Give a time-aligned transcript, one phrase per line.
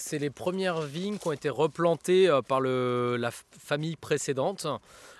[0.00, 4.66] c'est les premières vignes qui ont été replantées euh, par la famille précédente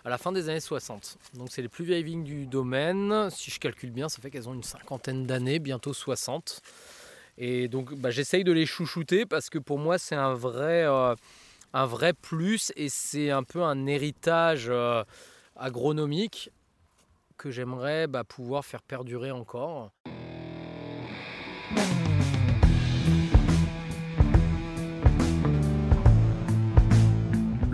[0.04, 1.18] à la fin des années 60.
[1.34, 3.28] Donc c'est les plus vieilles vignes du domaine.
[3.30, 6.62] Si je calcule bien, ça fait qu'elles ont une cinquantaine d'années, bientôt 60.
[7.38, 11.14] Et donc bah, j'essaye de les chouchouter parce que pour moi c'est un vrai, euh,
[11.72, 15.04] un vrai plus et c'est un peu un héritage euh,
[15.56, 16.50] agronomique
[17.36, 19.90] que j'aimerais bah, pouvoir faire perdurer encore.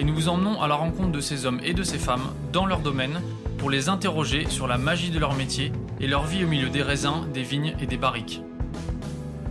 [0.00, 2.64] et nous vous emmenons à la rencontre de ces hommes et de ces femmes dans
[2.64, 3.20] leur domaine
[3.58, 6.82] pour les interroger sur la magie de leur métier et leur vie au milieu des
[6.82, 8.40] raisins, des vignes et des barriques.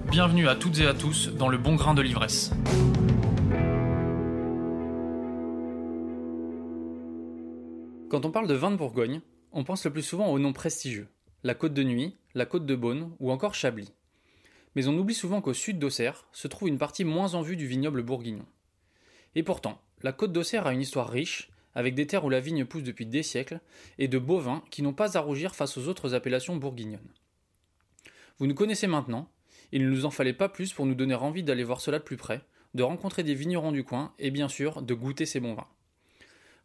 [0.10, 2.52] Bienvenue à toutes et à tous dans le bon grain de l'ivresse.
[8.10, 9.22] Quand on parle de vin de Bourgogne,
[9.52, 11.10] on pense le plus souvent aux noms prestigieux,
[11.44, 13.94] la Côte de Nuit, la Côte de Beaune ou encore Chablis.
[14.74, 17.68] Mais on oublie souvent qu'au sud d'Auxerre se trouve une partie moins en vue du
[17.68, 18.48] vignoble bourguignon.
[19.36, 22.66] Et pourtant, la Côte d'Auxerre a une histoire riche, avec des terres où la vigne
[22.66, 23.60] pousse depuis des siècles,
[23.98, 27.14] et de beaux vins qui n'ont pas à rougir face aux autres appellations bourguignonnes.
[28.38, 29.30] Vous nous connaissez maintenant,
[29.72, 32.04] il ne nous en fallait pas plus pour nous donner envie d'aller voir cela de
[32.04, 32.42] plus près,
[32.74, 35.68] de rencontrer des vignerons du coin, et bien sûr de goûter ces bons vins.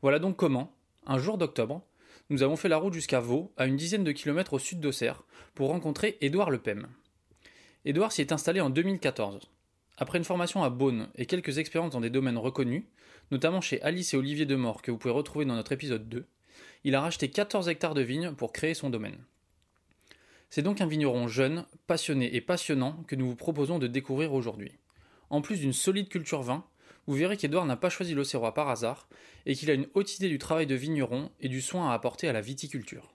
[0.03, 0.75] Voilà donc comment,
[1.07, 1.85] un jour d'octobre,
[2.31, 5.23] nous avons fait la route jusqu'à Vaux, à une dizaine de kilomètres au sud d'Auxerre,
[5.55, 6.87] pour rencontrer Édouard Lepem.
[7.85, 9.51] Édouard s'y est installé en 2014.
[9.99, 12.85] Après une formation à Beaune et quelques expériences dans des domaines reconnus,
[13.31, 16.27] notamment chez Alice et Olivier Demort que vous pouvez retrouver dans notre épisode 2,
[16.85, 19.19] il a racheté 14 hectares de vignes pour créer son domaine.
[20.51, 24.73] C'est donc un vigneron jeune, passionné et passionnant que nous vous proposons de découvrir aujourd'hui.
[25.31, 26.65] En plus d'une solide culture vin,
[27.07, 29.09] vous verrez qu'Edouard n'a pas choisi l'Auxerrois par hasard
[29.47, 32.29] et qu'il a une haute idée du travail de vigneron et du soin à apporter
[32.29, 33.15] à la viticulture.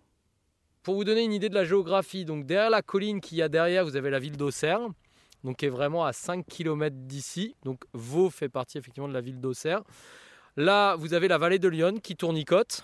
[0.83, 3.49] Pour vous donner une idée de la géographie, donc derrière la colline qu'il y a
[3.49, 4.81] derrière, vous avez la ville d'Auxerre,
[5.43, 7.55] donc qui est vraiment à 5 km d'ici.
[7.63, 9.83] Donc Vaux fait partie effectivement de la ville d'Auxerre.
[10.57, 12.83] Là, vous avez la vallée de Lyon qui tournicote.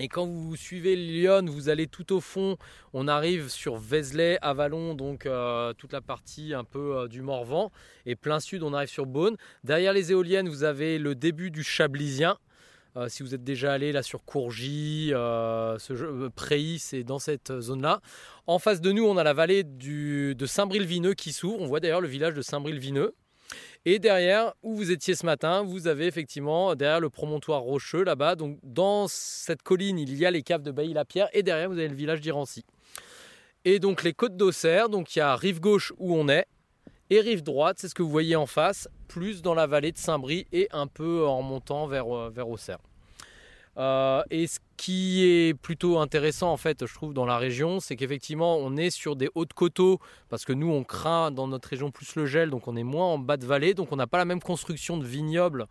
[0.00, 2.56] Et quand vous suivez Lyon, vous allez tout au fond,
[2.92, 7.72] on arrive sur Vézelay, Avalon, donc euh, toute la partie un peu euh, du Morvan.
[8.06, 9.36] Et plein sud, on arrive sur Beaune.
[9.64, 12.38] Derrière les éoliennes, vous avez le début du Chablisien.
[12.98, 18.00] Euh, si vous êtes déjà allé là sur Courgy, ce Préis, c'est dans cette zone-là.
[18.46, 21.60] En face de nous, on a la vallée de Saint-Bril-Vineux qui s'ouvre.
[21.60, 23.14] On voit d'ailleurs le village de Saint-Bril-Vineux.
[23.84, 28.34] Et derrière, où vous étiez ce matin, vous avez effectivement derrière le promontoire rocheux là-bas.
[28.34, 31.88] Donc dans cette colline, il y a les caves de Bailly-la-Pierre et derrière, vous avez
[31.88, 32.64] le village d'Irancy.
[33.64, 36.46] Et donc les côtes d'Auxerre, donc il y a rive gauche où on est
[37.10, 39.98] et rive droite, c'est ce que vous voyez en face, plus dans la vallée de
[39.98, 42.78] Saint-Brie et un peu en montant vers, euh, vers Auxerre.
[43.78, 47.94] Euh, et ce qui est plutôt intéressant en fait, je trouve, dans la région, c'est
[47.94, 51.90] qu'effectivement, on est sur des hauts coteaux parce que nous, on craint dans notre région
[51.90, 54.18] plus le gel, donc on est moins en bas de vallée, donc on n'a pas
[54.18, 55.66] la même construction de vignobles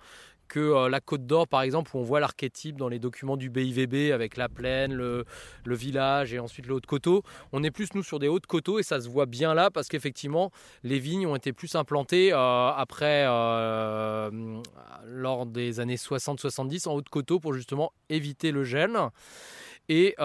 [0.48, 3.50] que euh, la Côte d'Or, par exemple, où on voit l'archétype dans les documents du
[3.50, 5.26] BIVB avec la plaine, le,
[5.66, 7.24] village et ensuite le haut de coteau.
[7.52, 9.88] On est plus, nous, sur des hauts coteaux et ça se voit bien là parce
[9.88, 10.52] qu'effectivement,
[10.84, 14.62] les vignes ont été plus implantées euh, après, euh,
[15.06, 18.98] lors des années 60-70 en haut de coteau pour justement éviter le gel.
[19.90, 20.16] Et,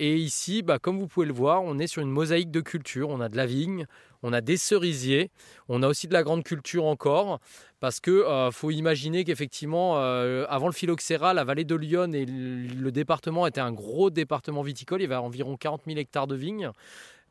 [0.00, 3.10] ici, bah, comme vous pouvez le voir, on est sur une mosaïque de culture.
[3.10, 3.86] On a de la vigne,
[4.22, 5.30] on a des cerisiers,
[5.68, 7.40] on a aussi de la grande culture encore,
[7.80, 12.26] parce que euh, faut imaginer qu'effectivement, euh, avant le phylloxéra, la vallée de Lyon et
[12.26, 16.34] le département était un gros département viticole, il y avait environ 40 000 hectares de
[16.34, 16.70] vignes.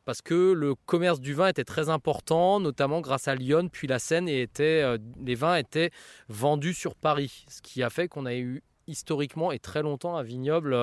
[0.06, 3.98] Parce que le commerce du vin était très important, notamment grâce à Lyon, puis la
[3.98, 5.90] Seine, et euh, les vins étaient
[6.30, 10.22] vendus sur Paris, ce qui a fait qu'on a eu historiquement et très longtemps un
[10.22, 10.74] vignoble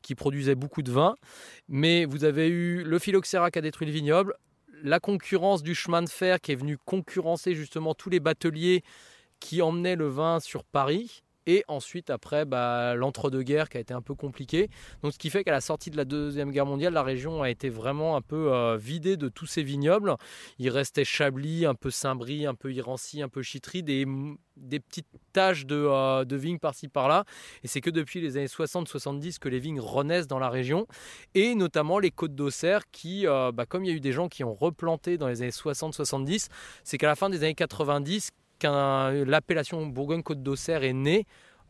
[0.00, 1.14] qui produisait beaucoup de vin.
[1.68, 4.34] Mais vous avez eu le phylloxéra qui a détruit le vignoble,
[4.84, 8.84] la concurrence du chemin de fer qui est venu concurrencer justement tous les bateliers
[9.40, 11.23] qui emmenaient le vin sur Paris.
[11.46, 14.70] Et ensuite, après, bah, l'entre-deux-guerres qui a été un peu compliqué.
[15.02, 17.50] Donc, ce qui fait qu'à la sortie de la Deuxième Guerre mondiale, la région a
[17.50, 20.16] été vraiment un peu euh, vidée de tous ces vignobles.
[20.58, 24.06] Il restait Chablis, un peu Saint-Brie, un peu Irancy, un peu Chitry, des,
[24.80, 27.24] petites taches de, euh, de vignes par-ci par-là.
[27.62, 30.86] Et c'est que depuis les années 60-70 que les vignes renaissent dans la région.
[31.34, 34.28] Et notamment les côtes d'Auxerre qui, euh, bah, comme il y a eu des gens
[34.28, 36.48] qui ont replanté dans les années 60-70,
[36.84, 38.30] c'est qu'à la fin des années 90,
[38.62, 41.26] l'appellation Bourgogne-Côte d'Auxerre est née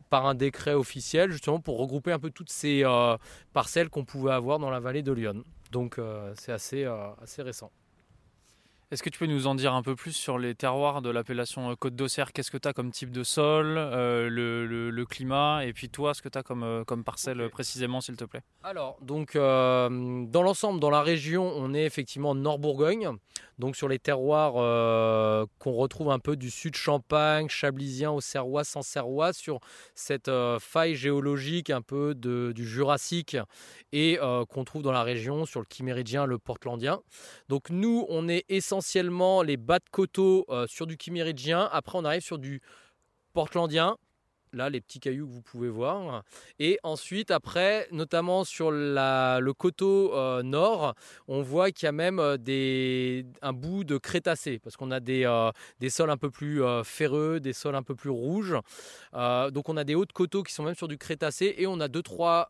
[0.09, 2.83] par un décret officiel, justement pour regrouper un peu toutes ces
[3.53, 5.43] parcelles qu'on pouvait avoir dans la vallée de Lyon.
[5.71, 5.99] Donc
[6.35, 6.85] c'est assez,
[7.21, 7.71] assez récent.
[8.91, 11.71] Est-ce que tu peux nous en dire un peu plus sur les terroirs de l'appellation
[11.71, 12.31] euh, Côte d'Auxerre?
[12.31, 16.21] Qu'est-ce que tu as comme type de sol, euh, le, climat, et puis toi, ce
[16.21, 18.41] que tu as comme, euh, comme parcelle précisément, s'il te plaît?
[18.61, 23.09] Alors, donc, dans l'ensemble, dans la région, on est effectivement Nord-Bourgogne,
[23.57, 24.53] donc sur les terroirs
[25.59, 29.59] qu'on retrouve un peu du sud Champagne, Chablisien, Auxerrois, Sancerrois, sur
[29.93, 30.29] cette
[30.59, 33.37] faille géologique un peu de, du Jurassique
[33.93, 34.17] et
[34.49, 36.99] qu'on trouve dans la région sur le Chiméridien, le Portlandien.
[37.49, 41.69] Donc, nous, on est essentiellement essentiellement les bas de coteaux euh, sur du chiméridien.
[41.71, 42.61] Après, on arrive sur du
[43.33, 43.95] portlandien.
[44.51, 46.23] Là, les petits cailloux que vous pouvez voir.
[46.59, 50.93] Et ensuite, après, notamment sur le coteau euh, nord,
[51.27, 55.25] on voit qu'il y a même euh, un bout de crétacé, parce qu'on a des,
[55.79, 58.55] des sols un peu plus ferreux, des sols un peu plus rouges.
[59.13, 61.87] donc, on a des hauts coteaux qui sont même sur du crétacé, et on a
[61.87, 62.49] deux, trois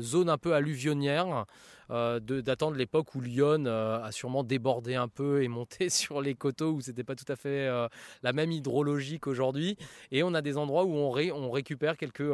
[0.00, 1.44] zones un peu alluvionnières.
[1.90, 6.34] Euh, d'attendre l'époque où Lyon euh, a sûrement débordé un peu et monté sur les
[6.34, 7.88] coteaux où c'était pas tout à fait euh,
[8.22, 9.76] la même hydrologie qu'aujourd'hui.
[10.10, 12.32] Et on a des endroits où on, récupère quelques,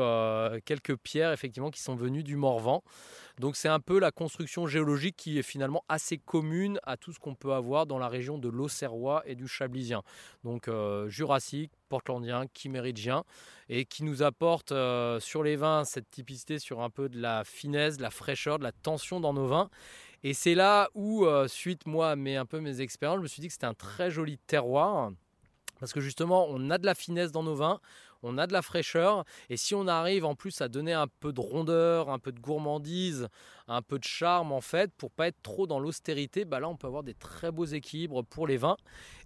[0.64, 2.82] quelques pierres effectivement qui sont venues du Morvan.
[3.38, 7.18] Donc c'est un peu la construction géologique qui est finalement assez commune à tout ce
[7.18, 10.02] qu'on peut avoir dans la région de l'Auxerrois et du Chablisien.
[10.44, 10.68] Donc
[11.08, 13.22] jurassique, portlandien, chiméridien,
[13.68, 17.44] et qui nous apporte euh, sur les vins cette typicité sur un peu de la
[17.44, 19.68] finesse, de la fraîcheur, de la tension dans nos vins.
[20.24, 23.42] Et c'est là où, euh, suite moi mais un peu mes expériences, je me suis
[23.42, 25.10] dit que c'était un très joli terroir.
[25.80, 27.78] Parce que justement, on a de la finesse dans nos vins,
[28.22, 29.24] on a de la fraîcheur.
[29.50, 32.40] Et si on arrive en plus à donner un peu de rondeur, un peu de
[32.40, 33.28] gourmandise,
[33.68, 36.76] un peu de charme en fait, pour pas être trop dans l'austérité, bah là on
[36.76, 38.76] peut avoir des très beaux équilibres pour les vins.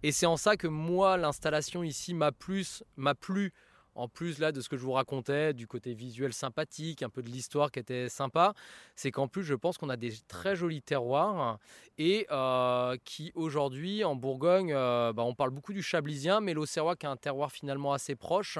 [0.02, 3.52] Et c'est en ça que moi l'installation ici m'a plus m'a plu
[3.96, 7.22] en plus là de ce que je vous racontais, du côté visuel sympathique, un peu
[7.22, 8.54] de l'histoire qui était sympa,
[8.94, 11.58] c'est qu'en plus je pense qu'on a des très jolis terroirs
[11.98, 16.94] et euh, qui aujourd'hui en Bourgogne, euh, bah, on parle beaucoup du Chablisien, mais l'Auxerrois
[16.94, 18.58] qui a un terroir finalement assez proche,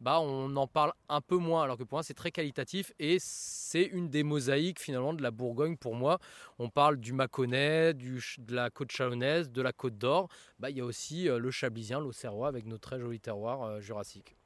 [0.00, 3.18] bah, on en parle un peu moins, alors que pour moi c'est très qualitatif et
[3.20, 6.18] c'est une des mosaïques finalement de la Bourgogne pour moi.
[6.58, 10.28] On parle du Mâconnais, de la côte chalonnaise, de la côte d'Or,
[10.58, 14.36] bah, il y a aussi euh, le Chablisien, l'Auxerrois avec nos très jolis terroirs jurassiques.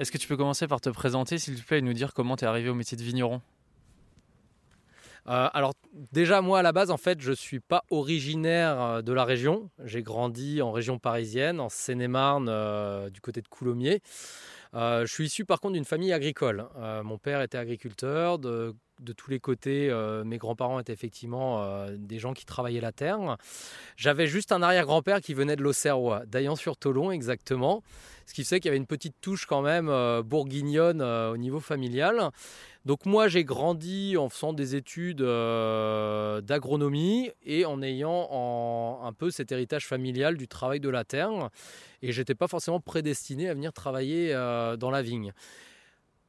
[0.00, 2.34] Est-ce que tu peux commencer par te présenter, s'il te plaît, et nous dire comment
[2.34, 3.42] tu es arrivé au métier de vigneron?
[5.28, 5.74] Euh, alors
[6.12, 9.68] déjà moi à la base en fait je suis pas originaire euh, de la région.
[9.84, 14.00] J'ai grandi en région parisienne, en Seine-et-Marne, euh, du côté de Coulommiers.
[14.72, 16.66] je suis issu par contre d'une famille agricole.
[17.04, 21.96] mon père était agriculteur, de de tous les côtés, euh, mes grands-parents étaient effectivement euh,
[21.98, 23.36] des gens qui travaillaient la terre.
[23.96, 27.82] J'avais juste un arrière-grand-père qui venait de l'Auxerrois, d'Aillan-sur-Tolon exactement,
[28.26, 31.60] ce qui fait qu'il y avait une petite touche quand même euh, bourguignonne au niveau
[31.60, 32.30] familial.
[32.86, 39.52] Donc moi j'ai grandi en faisant des études d'agronomie et en ayant un peu cet
[39.52, 41.50] héritage familial du travail de la terre
[42.00, 45.34] et j'étais pas forcément prédestiné à venir travailler dans la vigne.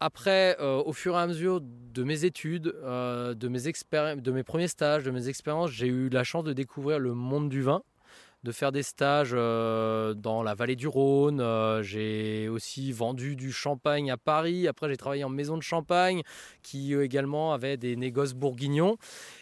[0.04, 5.04] Après, euh, au fur et à mesure de mes études, euh, de, mes premiers stages,
[5.04, 7.84] de mes expériences, j'ai eu la chance de découvrir le monde du vin,
[8.42, 11.44] de faire des stages euh, dans la vallée du Rhône.
[11.84, 14.68] j'ai aussi vendu du champagne à Paris.
[14.68, 16.24] Après, j'ai travaillé en maison de champagne
[16.64, 18.98] qui également avait des négoces bourguignons.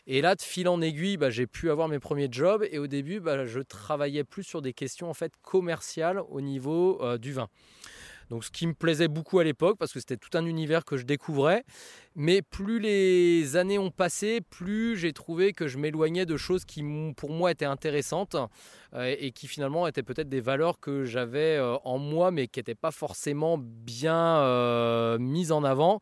[0.08, 2.66] Et là, de fil en aiguille, bah, j'ai pu avoir mes premiers jobs.
[2.70, 7.02] Et au début, bah, je travaillais plus sur des questions en fait commerciales au niveau
[7.18, 7.48] du vin.
[8.30, 10.98] Donc ce qui me plaisait beaucoup à l'époque parce que c'était tout un univers que
[10.98, 11.64] je découvrais.
[12.16, 16.84] Mais plus les années ont passé, plus j'ai trouvé que je m'éloignais de choses qui
[17.16, 18.36] pour moi étaient intéressantes
[18.96, 22.58] euh, et qui finalement étaient peut-être des valeurs que j'avais euh, en moi mais qui
[22.60, 26.00] n'étaient pas forcément bien euh, mises en avant.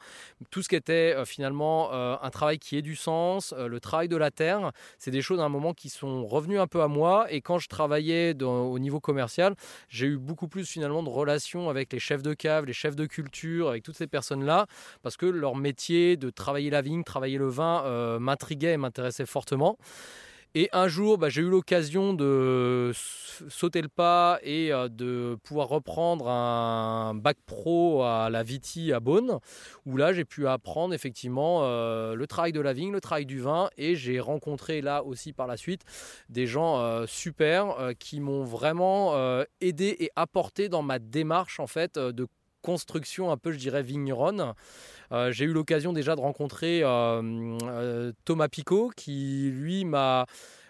[0.50, 4.32] Tout ce qui était finalement un travail qui ait du sens, le travail de la
[4.32, 7.42] terre, c'est des choses à un moment qui sont revenues un peu à moi et
[7.42, 9.56] quand je travaillais au niveau commercial,
[9.90, 13.06] j'ai eu beaucoup plus finalement de relations avec les chefs de cave, les chefs de
[13.06, 14.68] culture, avec toutes ces personnes-là
[15.02, 19.26] parce que leur métier de travailler la vigne, travailler le vin euh, m'intriguait et m'intéressait
[19.26, 19.78] fortement.
[20.56, 22.92] Et un jour, bah, j'ai eu l'occasion de
[23.50, 29.00] sauter le pas et euh, de pouvoir reprendre un bac pro à la Viti à
[29.00, 29.40] Beaune,
[29.86, 33.40] où là j'ai pu apprendre effectivement euh, le travail de la vigne, le travail du
[33.40, 35.82] vin, et j'ai rencontré là aussi par la suite
[36.30, 39.14] des gens super qui m'ont vraiment
[39.62, 42.26] aidé et apporté dans ma démarche en fait de
[42.68, 44.54] construction un peu, je dirais, vigneronne.
[45.30, 46.82] j'ai eu l'occasion déjà de rencontrer
[48.26, 50.26] Thomas Picot, qui lui m'a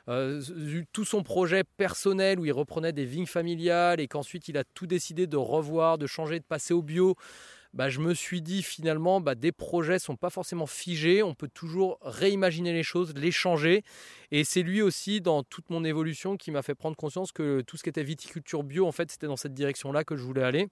[0.08, 4.64] eu tout son projet personnel où il reprenait des vignes familiales et qu'ensuite il a
[4.64, 7.16] tout décidé de revoir, de changer, de passer au bio.
[7.74, 11.50] Bah, je me suis dit finalement, bah, des projets sont pas forcément figés, on peut
[11.54, 13.84] toujours réimaginer les choses, les changer.
[14.32, 17.76] Et c'est lui aussi, dans toute mon évolution, qui m'a fait prendre conscience que tout
[17.76, 20.68] ce qui était viticulture bio, en fait, c'était dans cette direction-là que je voulais aller.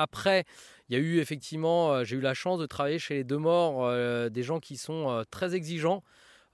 [0.00, 0.44] Après,
[0.88, 3.36] il y a eu effectivement, euh, j'ai eu la chance de travailler chez les deux
[3.36, 6.02] morts, euh, des gens qui sont euh, très exigeants,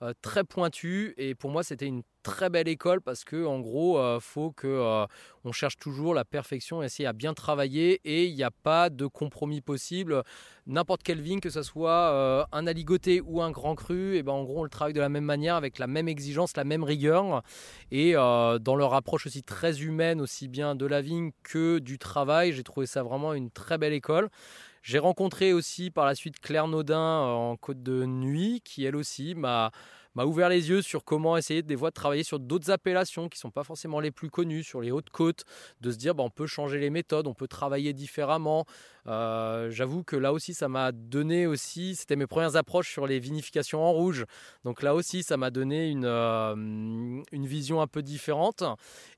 [0.03, 3.97] euh, très pointu et pour moi c'était une très belle école parce que en gros
[3.97, 5.07] euh, faut que euh,
[5.43, 7.99] on cherche toujours la perfection essayer à bien travailler.
[8.05, 10.21] Et il n'y a pas de compromis possible.
[10.67, 14.43] N'importe quelle vigne que ce soit un aligoté ou un grand cru et ben en
[14.43, 17.41] gros on le travaille de la même manière avec la même exigence la même rigueur.
[17.89, 22.51] Et dans leur approche aussi très humaine aussi bien de la vigne que du travail
[22.51, 24.29] j'ai trouvé ça vraiment une très belle école
[24.83, 28.95] j'ai rencontré aussi par la suite Claire Naudin euh, en Côte de Nuit, qui elle
[28.95, 29.71] aussi m'a
[30.25, 33.41] ouvert les yeux sur comment essayer des fois de travailler sur d'autres appellations qui ne
[33.41, 35.43] sont pas forcément les plus connues, sur les hautes côtes,
[35.81, 38.65] de se dire bah, on peut changer les méthodes, on peut travailler différemment.
[39.07, 43.19] Euh, j'avoue que là aussi ça m'a donné aussi, c'était mes premières approches sur les
[43.19, 44.25] vinifications en rouge,
[44.65, 48.63] donc là aussi ça m'a donné une, euh, une vision un peu différente.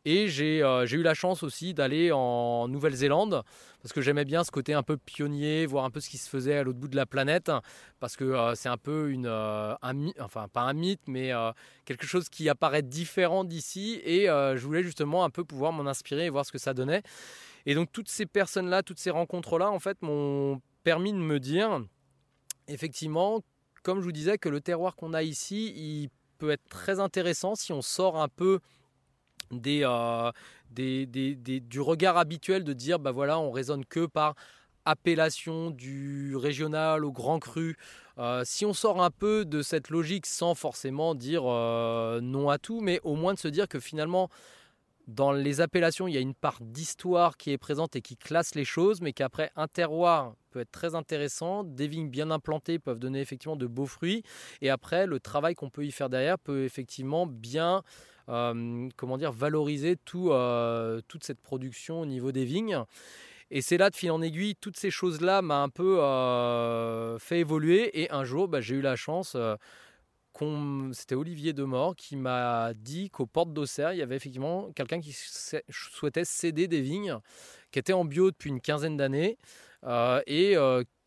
[0.06, 3.44] Et j'ai eu la chance aussi d'aller en Nouvelle-Zélande
[3.82, 6.30] parce que j'aimais bien ce côté un peu pionnier, voir un peu ce qui se
[6.30, 7.52] faisait à l'autre bout de la planète,
[8.00, 11.52] parce que euh, c'est un peu une, euh, un, enfin pas un mythe, mais euh,
[11.86, 16.26] quelque chose qui apparaît différent d'ici, et je voulais justement un peu pouvoir m'en inspirer
[16.26, 17.04] et voir ce que ça donnait.
[17.66, 21.82] Et donc toutes ces personnes-là, toutes ces rencontres-là, en fait, m'ont permis de me dire,
[22.68, 23.42] effectivement,
[23.84, 27.56] comme je vous disais, que le terroir qu'on a ici, il peut être très intéressant
[27.56, 28.60] si on sort un peu
[29.52, 29.84] des,
[30.72, 34.36] du regard habituel de dire bah voilà on raisonne que par
[34.86, 37.78] appellation du régional au grand cru.
[38.18, 42.58] Euh, si on sort un peu de cette logique sans forcément dire euh, non à
[42.58, 44.30] tout, mais au moins de se dire que finalement
[45.10, 48.54] dans les appellations, il y a une part d'histoire qui est présente et qui classe
[48.54, 53.00] les choses, mais qu'après, un terroir peut être très intéressant, des vignes bien implantées peuvent
[53.00, 54.22] donner effectivement de beaux fruits,
[54.62, 57.82] et après, le travail qu'on peut y faire derrière peut effectivement bien euh,
[58.96, 62.84] comment dire, valoriser tout, euh, toute cette production au niveau des vignes.
[63.52, 67.40] Et c'est là, de fil en aiguille, toutes ces choses-là m'a un peu euh, fait
[67.40, 68.02] évoluer.
[68.02, 69.36] Et un jour, bah, j'ai eu la chance,
[70.94, 75.14] c'était Olivier Demort qui m'a dit qu'aux portes d'Auxerre, il y avait effectivement quelqu'un qui
[75.70, 77.18] souhaitait céder des vignes,
[77.72, 79.38] qui était en bio depuis une quinzaine d'années.
[80.28, 80.56] et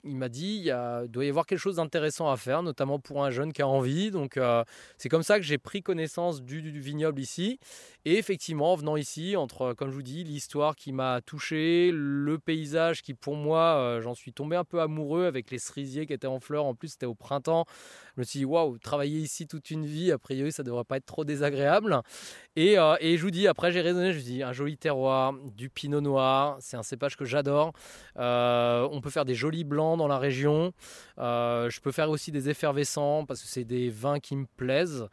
[0.05, 3.31] il m'a dit il, doit y avoir quelque chose d'intéressant à faire, notamment pour un
[3.31, 4.11] jeune qui a envie.
[4.11, 4.65] Donc euh,
[4.99, 7.59] c'est comme ça que j'ai pris connaissance du, vignoble ici.
[8.05, 12.39] Et effectivement, en venant ici, entre, comme je vous dis, l'histoire qui m'a touché, le
[12.39, 16.13] paysage qui pour moi, euh, j'en suis tombé un peu amoureux avec les cerisiers qui
[16.13, 16.65] étaient en fleurs.
[16.65, 17.67] En plus, c'était au printemps.
[18.17, 20.99] Je me suis dit, waouh, travailler ici toute une vie, a priori, ça devrait pas
[20.99, 22.01] être trop désagréable.
[22.57, 25.33] Et, euh, et je vous dis, après, j'ai raisonné, je me dis, un joli terroir,
[25.57, 27.73] du pinot noir, c'est un cépage que j'adore.
[28.17, 30.73] on peut faire des jolis blancs dans la région.
[31.19, 35.07] Euh, je peux faire aussi des effervescents parce que c'est des vins qui me plaisent.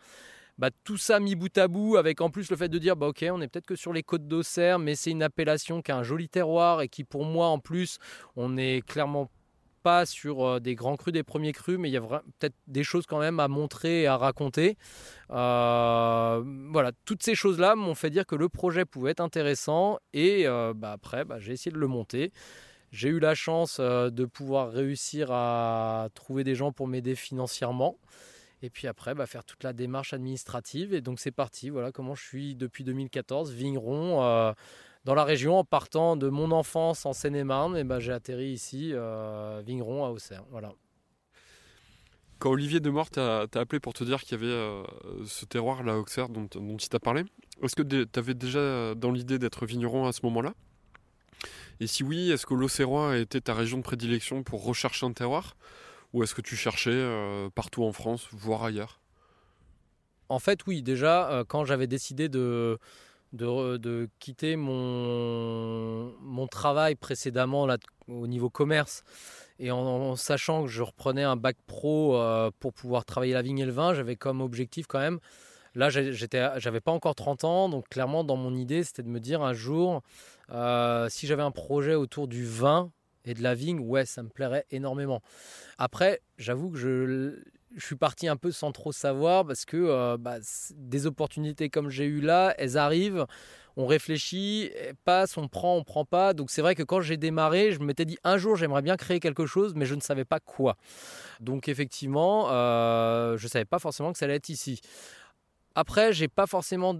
[0.57, 3.07] Bah, tout ça mis bout à bout avec en plus le fait de dire bah
[3.07, 5.95] ok on est peut-être que sur les côtes d'Auxerre mais c'est une appellation qui a
[5.95, 7.97] un joli terroir et qui pour moi en plus
[8.35, 9.31] on est clairement
[9.79, 12.83] pas sur euh, des grands crus des premiers crus mais il y a peut-être des
[12.83, 14.77] choses quand même à montrer et à raconter
[15.31, 19.99] euh, voilà toutes ces choses là m'ont fait dire que le projet pouvait être intéressant
[20.13, 20.45] et
[20.75, 22.31] bah, après bah, j'ai essayé de le monter
[22.91, 27.97] j'ai eu la chance euh, de pouvoir réussir à trouver des gens pour m'aider financièrement.
[28.61, 30.93] Et puis après, bah, faire toute la démarche administrative.
[30.93, 31.69] Et donc c'est parti.
[31.69, 34.53] Voilà comment je suis depuis 2014, vigneron euh,
[35.05, 37.77] dans la région en partant de mon enfance en Seine-et-Marne.
[37.77, 40.43] Et bah, j'ai atterri ici, euh, vigneron à Auxerre.
[40.51, 40.73] Voilà.
[42.39, 44.83] Quand Olivier Demort t'a appelé pour te dire qu'il y avait
[45.25, 47.25] ce terroir là, Auxerre, dont, dont il t'a parlé,
[47.61, 50.53] est-ce que tu avais déjà dans l'idée d'être vigneron à ce moment-là?
[51.79, 55.55] Et si oui, est-ce que l'Auxerrois était ta région de prédilection pour rechercher un terroir?
[56.13, 58.99] Ou est-ce que tu cherchais euh, partout en France, voire ailleurs?
[60.27, 60.81] En fait, oui.
[60.81, 62.79] Déjà, euh, quand j'avais décidé de,
[63.33, 69.03] de, quitter mon, mon travail précédemment là, au niveau commerce,
[69.59, 73.59] et en, sachant que je reprenais un bac pro euh, pour pouvoir travailler la vigne
[73.59, 75.19] et le vin, j'avais comme objectif quand même
[75.75, 79.41] Là, j'avais pas encore 30 ans, donc clairement, dans mon idée, c'était de me dire
[79.41, 80.01] un jour,
[80.51, 82.91] euh, si j'avais un projet autour du vin
[83.25, 85.21] et de la vigne, ouais, ça me plairait énormément.
[85.77, 87.43] Après, j'avoue que je
[87.75, 90.37] je suis parti un peu sans trop savoir parce que euh, bah,
[90.75, 93.25] des opportunités comme j'ai eu là, elles arrivent,
[93.77, 96.33] on réfléchit, elles passent, on prend, on prend pas.
[96.33, 99.19] Donc c'est vrai que quand j'ai démarré, je m'étais dit un jour j'aimerais bien créer
[99.19, 100.77] quelque chose, mais je ne savais pas quoi.
[101.39, 104.81] Donc effectivement, euh, je ne savais pas forcément que ça allait être ici.
[105.75, 106.95] Après, j'ai pas forcément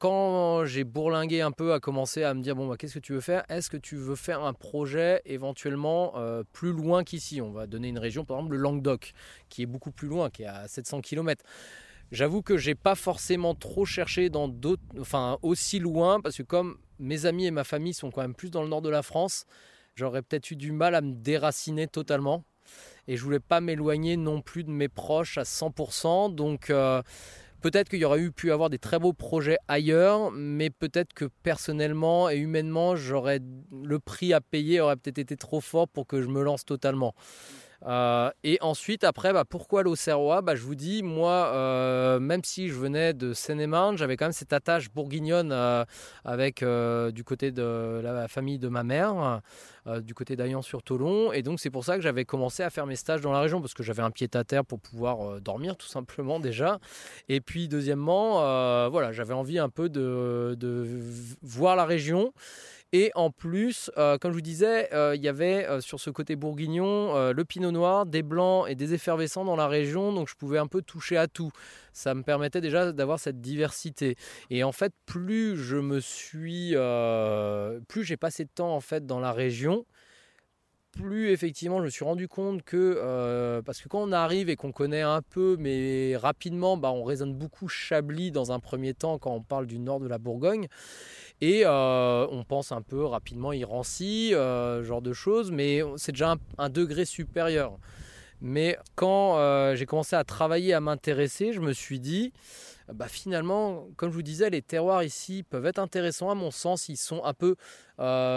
[0.00, 3.12] quand j'ai bourlingué un peu à commencer à me dire bon bah, qu'est-ce que tu
[3.12, 3.44] veux faire?
[3.48, 7.40] Est-ce que tu veux faire un projet éventuellement euh, plus loin qu'ici?
[7.40, 9.12] On va donner une région par exemple le Languedoc
[9.48, 11.44] qui est beaucoup plus loin, qui est à 700 km.
[12.10, 16.78] J'avoue que j'ai pas forcément trop cherché dans d'autres, enfin aussi loin parce que comme
[16.98, 19.44] mes amis et ma famille sont quand même plus dans le nord de la France,
[19.94, 22.44] j'aurais peut-être eu du mal à me déraciner totalement
[23.06, 26.34] et je voulais pas m'éloigner non plus de mes proches à 100%.
[26.34, 27.02] Donc euh,
[27.60, 31.24] Peut-être qu'il y aurait eu pu avoir des très beaux projets ailleurs, mais peut-être que
[31.42, 33.40] personnellement et humainement, j'aurais
[33.72, 37.14] le prix à payer aurait peut-être été trop fort pour que je me lance totalement.
[37.86, 40.42] Euh, et ensuite, après, bah, pourquoi l'Auxerrois?
[40.42, 44.32] Bah, Je vous dis, moi, euh, même si je venais de Seine-et-Marne, j'avais quand même
[44.32, 45.84] cette attache bourguignonne euh,
[46.24, 49.40] avec du côté de la famille de ma mère,
[50.02, 51.32] du côté d'Ayan-sur-Tolon.
[51.32, 53.60] Et donc, c'est pour ça que j'avais commencé à faire mes stages dans la région,
[53.60, 56.78] parce que j'avais un pied à terre pour pouvoir dormir, tout simplement, déjà.
[57.28, 60.56] Et puis, deuxièmement, voilà, j'avais envie un peu de,
[61.42, 62.32] voir la région.
[62.92, 66.08] Et en plus, euh, comme je vous disais, euh, il y avait euh, sur ce
[66.08, 70.34] côté bourguignon le pinot noir, des blancs et des effervescents dans la région, donc je
[70.34, 71.50] pouvais un peu toucher à tout.
[71.98, 74.16] Ça me permettait déjà d'avoir cette diversité.
[74.50, 76.74] Et en fait, plus je me suis,
[77.88, 79.84] plus j'ai passé de temps en fait dans la région,
[80.92, 84.72] plus effectivement je me suis rendu compte que parce que quand on arrive et qu'on
[84.72, 89.32] connaît un peu mais rapidement bah, on raisonne beaucoup Chablis dans un premier temps quand
[89.32, 90.66] on parle du nord de la Bourgogne
[91.40, 96.36] et euh, on pense un peu rapidement Irancy, euh, genre de choses, mais c'est déjà
[96.58, 97.78] un, degré supérieur.
[98.40, 102.32] Mais quand euh, j'ai commencé à travailler, à m'intéresser, je me suis dit,
[102.92, 106.88] bah finalement, comme je vous disais, les terroirs ici peuvent être intéressants à mon sens.
[106.88, 107.56] Ils sont un peu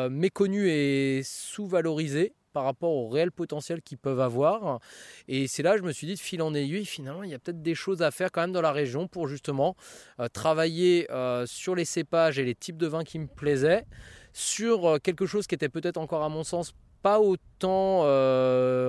[0.09, 4.79] méconnus et sous-valorisés par rapport au réel potentiel qu'ils peuvent avoir.
[5.27, 7.33] Et c'est là que je me suis dit, de fil en aiguille, finalement, il y
[7.33, 9.75] a peut-être des choses à faire quand même dans la région pour justement
[10.19, 13.85] euh, travailler euh, sur les cépages et les types de vins qui me plaisaient,
[14.33, 18.01] sur euh, quelque chose qui était peut-être encore à mon sens pas autant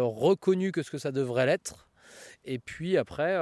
[0.08, 1.88] reconnu que ce que ça devrait l'être.
[2.44, 3.38] Et puis après,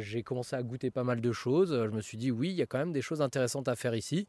[0.00, 1.70] j'ai commencé à goûter pas mal de choses.
[1.70, 3.94] Je me suis dit, oui, il y a quand même des choses intéressantes à faire
[3.94, 4.26] ici.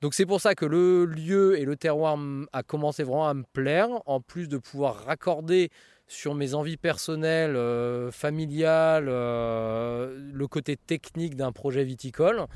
[0.00, 2.18] Donc c'est pour ça que le lieu et le terroir
[2.52, 5.70] a commencé vraiment à me plaire, en plus de pouvoir raccorder
[6.10, 12.46] sur mes envies personnelles, euh, familiales, euh, le côté technique d'un projet viticole.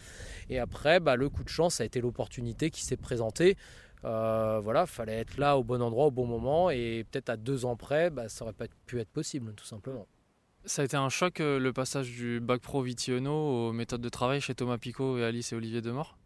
[0.50, 3.56] Et après, bah, le coup de chance, a été l'opportunité qui s'est présentée.
[4.04, 7.64] Euh, voilà, fallait être là au bon endroit au bon moment et peut-être à deux
[7.64, 10.06] ans près, bah, ça aurait pas pu être possible, tout simplement.
[10.66, 14.40] Ça a été un choc le passage du bac pro Vitiono aux méthodes de travail
[14.40, 16.16] chez Thomas Picot et Alice et Olivier Demort?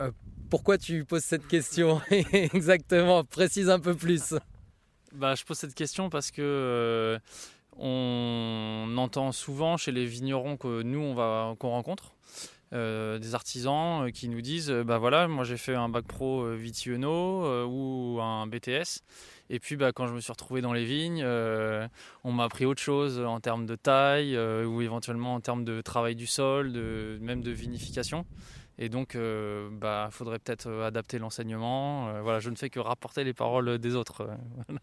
[0.00, 0.10] Euh,
[0.50, 4.34] pourquoi tu poses cette question Exactement, précise un peu plus.
[5.12, 7.18] Bah, je pose cette question parce que euh,
[7.76, 12.12] on entend souvent chez les vignerons que nous on va qu'on rencontre
[12.72, 17.66] euh, des artisans qui nous disent bah voilà moi j'ai fait un bac pro Vitiono
[17.66, 19.02] ou un BTS
[19.50, 21.24] et puis bah, quand je me suis retrouvé dans les vignes
[22.24, 26.14] on m'a appris autre chose en termes de taille ou éventuellement en termes de travail
[26.14, 28.24] du sol de, même de vinification
[28.78, 32.08] et donc, il euh, bah, faudrait peut-être euh, adapter l'enseignement.
[32.08, 34.28] Euh, voilà, je ne fais que rapporter les paroles des autres.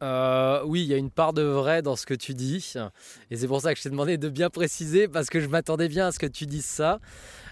[0.00, 2.74] oui, il y a une part de vrai dans ce que tu dis.
[3.30, 5.88] Et c'est pour ça que je t'ai demandé de bien préciser, parce que je m'attendais
[5.88, 7.00] bien à ce que tu dises ça.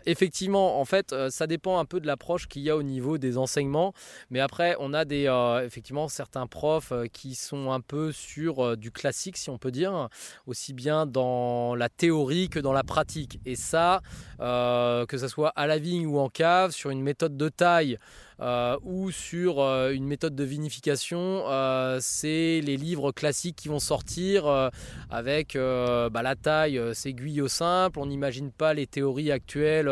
[0.06, 3.16] Effectivement, en fait, euh, ça dépend un peu de l'approche qu'il y a au niveau
[3.16, 3.94] des enseignements.
[4.30, 8.76] Mais après, on a des, euh, effectivement certains profs euh, qui sont un peu sur
[8.76, 10.08] du classique, si on peut dire,
[10.46, 13.40] aussi bien dans la théorie que dans la pratique.
[13.46, 14.02] Et ça,
[14.38, 17.98] que ce soit à la vigne ou en cave, sur une méthode de taille.
[18.40, 23.78] Euh, ou sur euh, une méthode de vinification, euh, c'est les livres classiques qui vont
[23.78, 24.34] sortir
[25.10, 29.90] avec bah, la taille, c'est au simple, on n'imagine pas les théories actuelles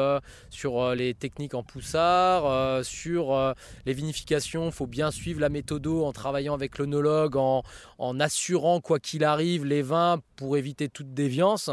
[0.50, 3.55] sur les techniques en poussard, sur
[3.87, 7.62] les vinifications, il faut bien suivre la méthode en travaillant avec l'onologue, en,
[7.98, 11.70] en assurant quoi qu'il arrive les vins pour éviter toute déviance.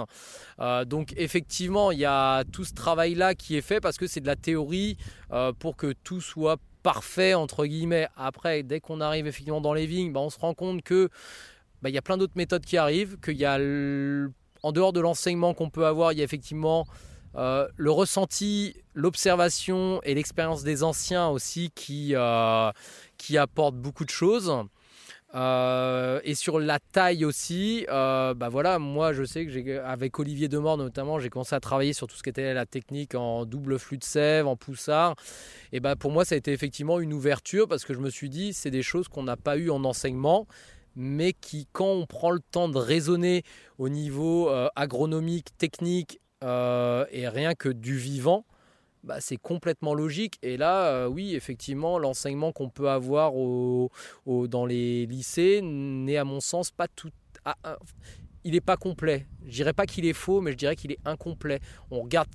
[0.86, 4.28] donc effectivement, il y a tout ce travail-là qui est fait parce que c'est de
[4.28, 4.98] la théorie
[5.60, 8.08] pour que tout soit parfait entre guillemets.
[8.16, 11.10] Après, dès qu'on arrive effectivement dans les vignes, bah, on se rend compte que
[11.82, 13.56] bah, il y a plein d'autres méthodes qui arrivent, qu'il y a
[14.64, 16.86] en dehors de l'enseignement qu'on peut avoir, il y a effectivement
[17.36, 22.72] euh, le ressenti, l'observation et l'expérience des anciens aussi qui, euh,
[23.18, 24.52] qui apportent beaucoup de choses.
[25.36, 30.18] Euh, et sur la taille aussi, euh, bah voilà, moi je sais que j'ai, avec
[30.18, 33.46] Olivier Demort notamment, j'ai commencé à travailler sur tout ce qui était la technique en
[33.46, 35.16] double flux de sève, en poussard.
[35.72, 38.30] Et bah pour moi, ça a été effectivement une ouverture parce que je me suis
[38.30, 40.48] dit, c'est des choses qu'on n'a pas eu en enseignement,
[40.96, 43.44] mais qui, quand on prend le temps de raisonner
[43.78, 48.46] au niveau euh, agronomique, technique et rien que du vivant,
[49.04, 50.38] bah, c'est complètement logique.
[50.42, 56.40] Et là, euh, oui, effectivement, l'enseignement qu'on peut avoir dans les lycées n'est, à mon
[56.40, 57.10] sens, pas tout.
[58.44, 59.28] Il n'est pas complet.
[59.46, 61.60] Je dirais pas qu'il est faux, mais je dirais qu'il est incomplet.
[61.92, 62.30] On regarde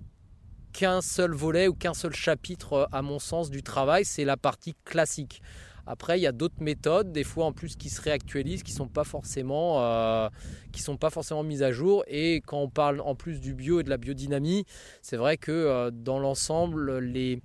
[0.74, 4.36] qu'un seul volet ou qu'un seul chapitre, euh, à mon sens, du travail, c'est la
[4.36, 5.40] partie classique.
[5.86, 8.88] Après, il y a d'autres méthodes, des fois en plus qui se réactualisent, qui sont
[8.94, 10.28] euh,
[10.76, 12.04] sont pas forcément mises à jour.
[12.08, 14.64] Et quand on parle en plus du bio et de la biodynamie,
[15.02, 17.40] c'est vrai que euh, dans l'ensemble, les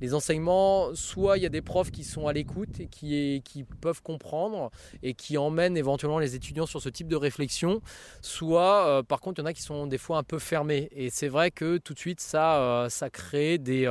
[0.00, 3.64] les enseignements, soit il y a des profs qui sont à l'écoute et qui, qui,
[3.64, 4.70] peuvent comprendre
[5.02, 7.82] et qui emmènent éventuellement les étudiants sur ce type de réflexion,
[8.22, 10.88] soit euh, par contre il y en a qui sont des fois un peu fermés.
[10.92, 13.88] Et c'est vrai que tout de suite ça, ça crée des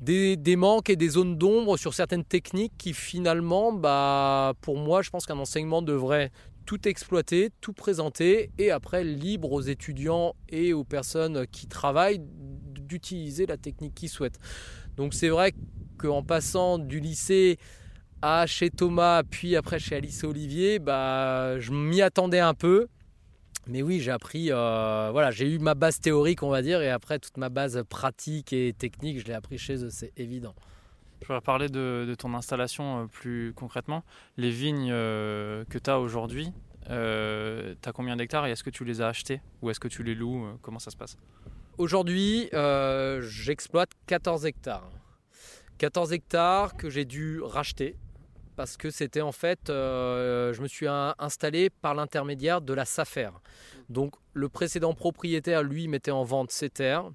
[0.00, 5.10] des, manques et des zones d'ombre sur certaines techniques qui finalement, bah, pour moi, je
[5.10, 6.30] pense qu'un enseignement devrait
[6.66, 13.46] tout exploiter, tout présenter et après libre aux étudiants et aux personnes qui travaillent d'utiliser
[13.46, 14.38] la technique qu'ils souhaitent.
[14.96, 15.54] Donc c'est vrai
[15.96, 17.58] qu'en passant du lycée
[18.20, 22.88] à chez Thomas, puis après chez Alice Olivier, bah, je m'y attendais un peu.
[23.68, 26.90] Mais oui, j'ai appris, euh, voilà, j'ai eu ma base théorique, on va dire, et
[26.90, 30.54] après toute ma base pratique et technique, je l'ai appris chez eux, c'est évident.
[31.26, 34.04] Je vais parler de, ton installation euh, plus concrètement.
[34.36, 36.52] Les vignes euh, que tu as aujourd'hui,
[36.84, 40.04] tu as combien d'hectares et est-ce que tu les as achetées ou est-ce que tu
[40.04, 41.16] les loues Comment ça se passe?
[41.76, 42.48] Aujourd'hui,
[43.22, 44.88] j'exploite 14 hectares.
[45.78, 47.96] 14 hectares que j'ai dû racheter
[48.56, 53.30] parce que c'était en fait, euh, je me suis installé par l'intermédiaire de la SAFER.
[53.88, 57.10] Donc le précédent propriétaire, lui, mettait en vente ses terres.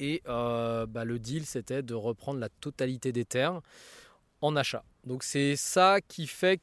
[0.00, 3.60] Et euh, bah, le deal, c'était de reprendre la totalité des terres
[4.40, 4.84] en achat.
[5.04, 6.60] Donc c'est ça qui fait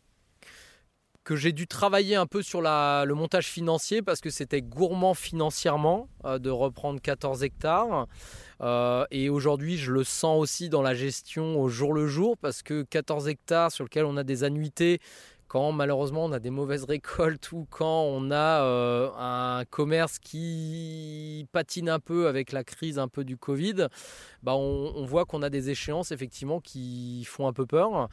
[1.27, 6.07] que j'ai dû travailler un peu sur le montage financier parce que c'était gourmand financièrement
[6.23, 8.07] euh, de reprendre 14 hectares.
[8.61, 12.63] Euh, et aujourd'hui, je le sens aussi dans la gestion au jour le jour parce
[12.63, 15.01] que 14 hectares sur lesquels on a des annuités
[15.49, 21.45] quand malheureusement on a des mauvaises récoltes ou quand on a euh, un commerce qui
[21.51, 23.87] patine un peu avec la crise un peu du Covid,
[24.43, 28.07] bah on, on voit qu'on a des échéances effectivement qui font un peu peur.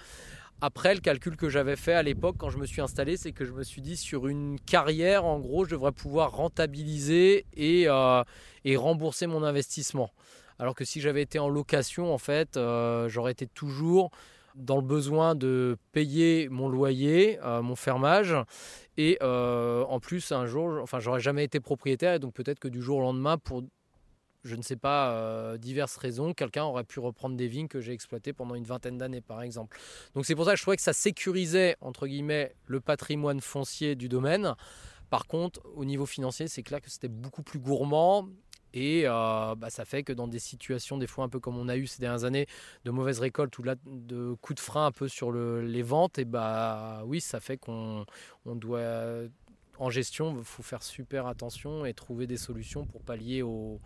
[0.67, 3.45] Après, le calcul que j'avais fait à l'époque quand je me suis installé, c'est que
[3.45, 8.25] je me suis dit sur une carrière, en gros, je devrais pouvoir rentabiliser et, euh,
[8.77, 10.09] rembourser mon investissement.
[10.59, 14.11] Alors que si j'avais été en location, en fait, euh, j'aurais été toujours
[14.55, 18.35] dans le besoin de payer mon loyer, euh, mon fermage,
[18.97, 22.81] et en plus un jour, enfin, j'aurais jamais été propriétaire, et donc peut-être que du
[22.81, 23.65] jour au lendemain, pour
[24.45, 27.93] je ne sais pas, euh, diverses raisons, quelqu'un aurait pu reprendre des vignes que j'ai
[27.93, 29.79] exploitées pendant une vingtaine d'années, par exemple.
[30.15, 33.97] Donc c'est pour ça que je trouvais que ça sécurisait, entre guillemets, le patrimoine foncier
[33.97, 34.55] du domaine.
[35.11, 38.29] Par contre, au niveau financier, c'est clair que c'était beaucoup plus gourmand.
[38.77, 41.69] Et euh, bah, ça fait que dans des situations, des fois un peu comme on
[41.69, 42.47] a eu ces dernières années,
[42.85, 47.03] de mauvaises récoltes ou de coups de frein un peu sur les ventes, et bah
[47.07, 48.05] oui, ça fait qu'on
[48.45, 49.29] on doit
[49.79, 53.81] en gestion, il faut faire super attention et trouver des solutions pour pallier au,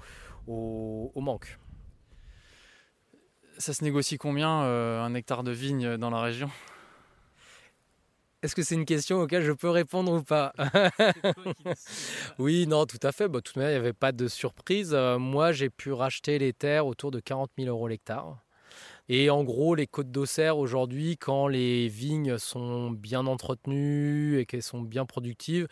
[0.47, 1.59] au, manque.
[3.59, 6.51] Ça se négocie combien euh, un hectare de vigne dans la région?
[8.41, 10.53] Est-ce que c'est une question auquel je peux répondre ou pas?
[12.39, 13.27] Oui, non, tout à fait.
[13.27, 14.91] Bah, de toute manière, il n'y avait pas de surprise.
[14.95, 18.39] Euh, moi, j'ai pu racheter les terres autour de 40 000 euros l'hectare.
[19.09, 24.63] Et en gros, les côtes d'Auxerre aujourd'hui, quand les vignes sont bien entretenues et qu'elles
[24.63, 25.67] sont bien productives,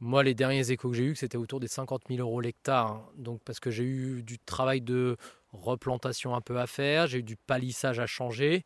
[0.00, 2.86] moi, les derniers échos que j'ai eus, c'était autour des 50 000 euros l'hectare.
[2.88, 3.06] Hein.
[3.16, 5.16] Donc, parce que j'ai eu du travail de
[5.52, 8.64] replantation un peu à faire, j'ai eu du palissage à changer.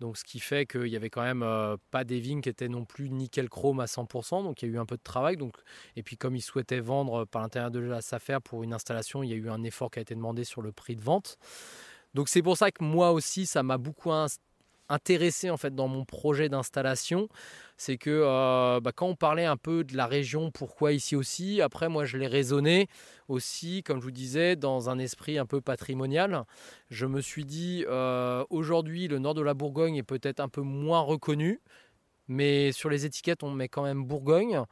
[0.00, 2.68] Donc, ce qui fait qu'il n'y avait quand même euh, pas des vignes qui étaient
[2.68, 4.42] non plus nickel chrome à 100%.
[4.42, 5.36] Donc, il y a eu un peu de travail.
[5.36, 5.54] Donc,
[5.94, 9.30] et puis, comme ils souhaitaient vendre par l'intérieur de la SAFER pour une installation, il
[9.30, 11.38] y a eu un effort qui a été demandé sur le prix de vente.
[12.14, 14.10] Donc, c'est pour ça que moi aussi, ça m'a beaucoup
[14.88, 17.28] intéressé en fait dans mon projet d'installation
[17.82, 21.60] c'est que euh, bah, quand on parlait un peu de la région, pourquoi ici aussi,
[21.60, 22.86] après moi je l'ai raisonné
[23.26, 26.44] aussi, comme je vous disais, dans un esprit un peu patrimonial.
[26.90, 30.60] Je me suis dit, euh, aujourd'hui le nord de la Bourgogne est peut-être un peu
[30.60, 31.60] moins reconnu,
[32.28, 34.62] mais sur les étiquettes on met quand même Bourgogne.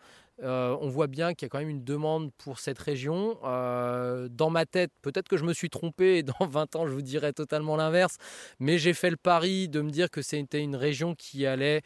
[0.43, 3.39] Euh, on voit bien qu'il y a quand même une demande pour cette région.
[3.43, 7.03] dans ma tête, peut-être que je me suis trompé et dans 20 ans je vous
[7.03, 8.17] dirais totalement l'inverse,
[8.59, 11.83] mais j'ai fait le pari de me dire que c'était une région qui allait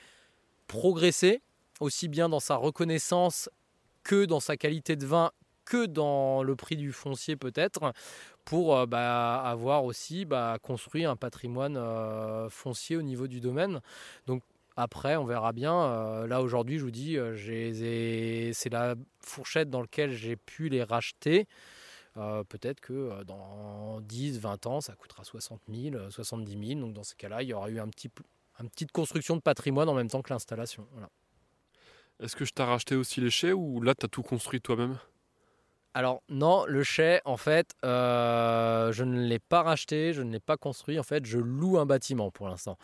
[0.67, 1.43] progresser,
[1.81, 3.49] aussi bien dans sa reconnaissance
[4.03, 5.33] que dans sa qualité de vin,
[5.65, 7.93] que dans le prix du foncier peut-être,
[8.45, 13.81] pour euh, bah, avoir aussi bah, construit un patrimoine euh, foncier au niveau du domaine.
[14.27, 14.43] Donc
[14.77, 15.75] après, on verra bien.
[15.75, 17.17] Euh, là aujourd'hui, je vous dis,
[18.55, 21.47] c'est la fourchette dans laquelle j'ai pu les racheter.
[22.15, 26.81] peut-être que dans 10, 20 ans, ça coûtera 60 000, 70 000.
[26.81, 28.11] Donc dans ce cas-là, il y aura eu un petit,
[28.61, 30.87] une petite construction de patrimoine en même temps que l'installation.
[32.21, 34.99] Est-ce que je t'ai racheté aussi les chais ou là, tu as tout construit toi-même?
[35.95, 40.41] Alors non, le chai, en fait, euh, je ne l'ai pas racheté, je ne l'ai
[40.41, 40.99] pas construit.
[40.99, 42.77] En fait, je loue un bâtiment pour l'instant.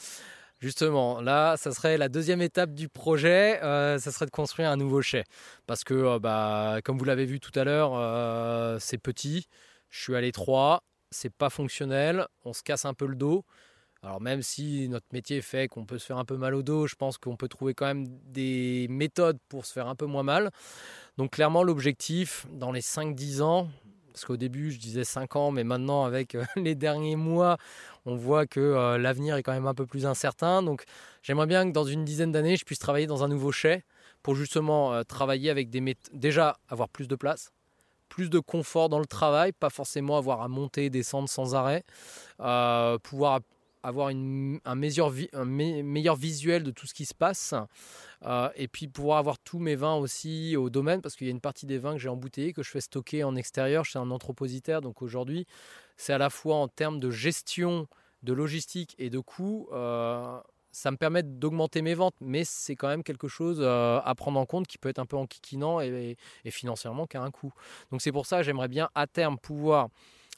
[0.61, 4.77] Justement, là, ça serait la deuxième étape du projet, euh, ça serait de construire un
[4.77, 5.25] nouveau chai.
[5.67, 9.47] Parce que, euh, bah, comme vous l'avez vu tout à l'heure, c'est petit,
[9.89, 13.45] je suis à l'étroit, c'est pas fonctionnel, on se casse un peu le dos.
[14.03, 16.87] Alors même si notre métier fait qu'on peut se faire un peu mal au dos,
[16.87, 20.23] je pense qu'on peut trouver quand même des méthodes pour se faire un peu moins
[20.23, 20.51] mal.
[21.19, 23.69] Donc clairement l'objectif dans les 5-10 ans,
[24.21, 27.57] parce qu'au début je disais 5 ans, mais maintenant avec euh, les derniers mois,
[28.05, 30.63] on voit que euh, l'avenir est quand même un peu plus incertain.
[30.63, 30.85] Donc
[31.23, 33.83] j'aimerais bien que dans une dizaine d'années, je puisse travailler dans un nouveau chai
[34.23, 37.51] pour justement euh, travailler avec des méthodes, déjà avoir plus de place,
[38.11, 41.83] plus de confort dans le travail, pas forcément avoir à monter et descendre sans arrêt,
[43.03, 43.41] pouvoir
[43.83, 45.11] avoir un, meilleur,
[46.17, 47.55] visuel de tout ce qui se passe.
[48.25, 51.33] Euh, et puis pouvoir avoir tous mes vins aussi au domaine, parce qu'il y a
[51.33, 53.87] une partie des vins que j'ai embouteillés, que je fais stocker en extérieur.
[53.87, 55.47] Suis un entrepositaire, donc aujourd'hui,
[55.97, 57.87] c'est à la fois en termes de gestion,
[58.23, 59.69] de logistique et de coûts.
[59.73, 60.39] Euh,
[60.73, 64.39] ça me permet d'augmenter mes ventes, mais c'est quand même quelque chose euh, à prendre
[64.39, 67.53] en compte qui peut être un peu enquiquinant et, et financièrement qui a un coût.
[67.91, 69.89] Donc c'est pour ça j'aimerais bien à terme pouvoir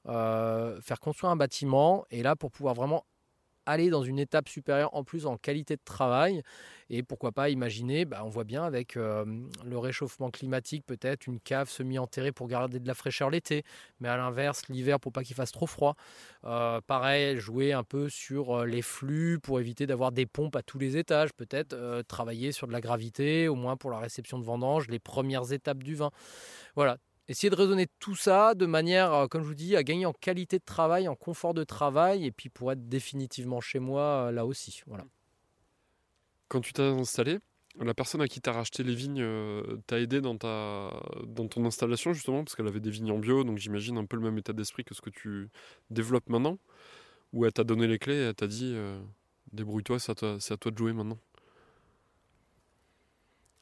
[0.04, 3.04] faire construire un bâtiment et là pour pouvoir vraiment
[3.66, 6.42] aller dans une étape supérieure en plus en qualité de travail.
[6.90, 11.70] Et pourquoi pas imaginer, bah, on voit bien avec le réchauffement climatique, peut-être une cave
[11.70, 13.62] semi-enterrée pour garder de la fraîcheur l'été,
[14.00, 15.94] mais à l'inverse, l'hiver pour pas qu'il fasse trop froid.
[16.44, 20.78] Euh, pareil, jouer un peu sur les flux pour éviter d'avoir des pompes à tous
[20.78, 24.88] les étages, peut-être travailler sur de la gravité, au moins pour la réception de vendange,
[24.88, 26.10] les premières étapes du vin.
[26.74, 26.98] Voilà,
[27.32, 30.12] essayer de raisonner tout ça de manière, euh, comme je vous dis, à gagner en
[30.12, 34.32] qualité de travail, en confort de travail, et puis pour être définitivement chez moi euh,
[34.32, 34.82] là aussi.
[34.86, 35.04] Voilà.
[36.48, 37.38] Quand tu t'es installé,
[37.80, 40.92] la personne à qui tu as racheté les vignes euh, t'a aidé dans, ta,
[41.26, 44.16] dans ton installation justement, parce qu'elle avait des vignes en bio, donc j'imagine un peu
[44.16, 45.48] le même état d'esprit que ce que tu
[45.90, 46.58] développes maintenant,
[47.32, 48.76] ou elle t'a donné les clés et elle t'a dit
[49.52, 50.12] débrouille-toi, c'est
[50.52, 51.18] à toi de jouer maintenant?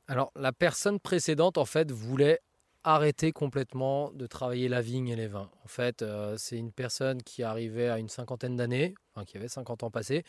[0.09, 2.41] Alors la personne précédente en fait voulait
[2.85, 5.51] arrêter complètement de travailler la vigne et les vins.
[5.65, 8.95] En fait, euh, c'est une personne qui arrivait à une cinquantaine d'années,
[9.27, 10.25] qui avait 50 ans passés,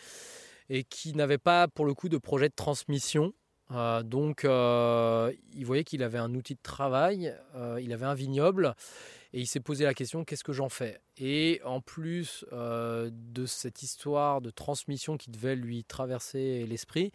[0.70, 3.34] et qui n'avait pas pour le coup de projet de transmission.
[3.72, 7.34] Euh, donc, euh, il voyait qu'il avait un outil de travail,
[7.80, 8.76] il avait un vignoble,
[9.34, 11.00] et il s'est posé la question qu'est-ce que j'en fais?
[11.18, 17.12] Et en plus de cette histoire de transmission qui devait lui traverser l'esprit,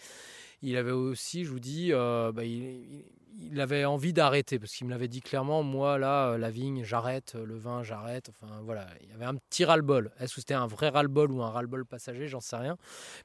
[0.63, 3.05] il avait aussi, je vous dis, bah, il,
[3.39, 6.85] il avait envie d'arrêter parce qu'il me l'avait dit clairement moi là euh, la vigne
[6.85, 8.87] j'arrête euh, le vin j'arrête enfin voilà.
[9.03, 10.11] Il y avait un petit ras-le-bol.
[10.19, 12.29] Est-ce que c'était un vrai ras-le-bol ou un ras-le-bol passager?
[12.29, 12.77] J'en sais rien.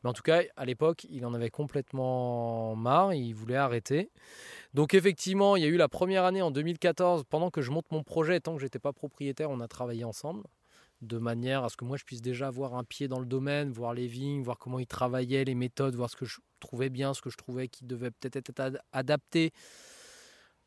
[0.03, 4.11] Mais en tout cas à l'époque il en avait complètement marre il voulait arrêter
[4.73, 7.91] donc effectivement il y a eu la première année en 2014 pendant que je monte
[7.91, 10.43] mon projet tant que j'étais pas propriétaire on a travaillé ensemble
[11.01, 13.71] de manière à ce que moi je puisse déjà avoir un pied dans le domaine,
[13.71, 17.15] voir les vignes, voir comment ils travaillaient, les méthodes, voir ce que je trouvais bien,
[17.15, 19.51] ce que je trouvais qui devait peut-être être adapté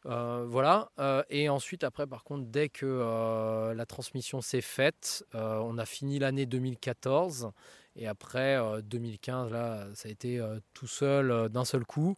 [0.07, 0.91] euh, voilà.
[0.99, 5.87] Euh, et ensuite, après, par contre, dès que euh, la transmission s'est faite, on a
[5.87, 7.51] fini l'année 2014.
[7.97, 12.17] Et après, 2015, là, ça a été tout seul, d'un seul coup.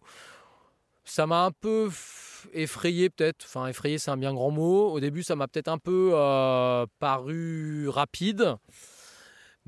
[1.09, 1.89] Ça m'a un peu
[2.53, 3.45] effrayé, peut-être.
[3.45, 4.91] Enfin, effrayé, c'est un bien grand mot.
[4.91, 6.11] Au début, ça m'a peut-être un peu
[6.99, 8.57] paru rapide.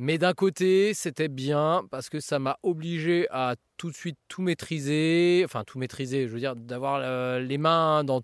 [0.01, 4.41] Mais d'un côté, c'était bien parce que ça m'a obligé à tout de suite tout
[4.41, 8.21] maîtriser, enfin tout maîtriser, je veux dire d'avoir euh, les mains dans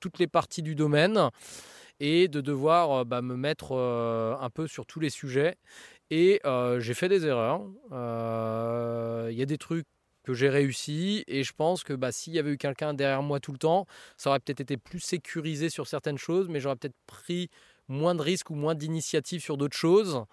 [0.00, 1.28] toutes les parties du domaine
[2.00, 5.56] et de devoir euh, bah, me mettre euh, un peu sur tous les sujets.
[6.10, 6.40] Et
[6.78, 7.60] j'ai fait des erreurs.
[7.90, 9.86] Il y a des trucs
[10.22, 13.40] que j'ai réussi et je pense que bah, s'il y avait eu quelqu'un derrière moi
[13.40, 16.96] tout le temps, ça aurait peut-être été plus sécurisé sur certaines choses, mais j'aurais peut-être
[17.06, 17.48] pris
[17.88, 20.24] moins de risques ou moins d'initiatives sur d'autres choses.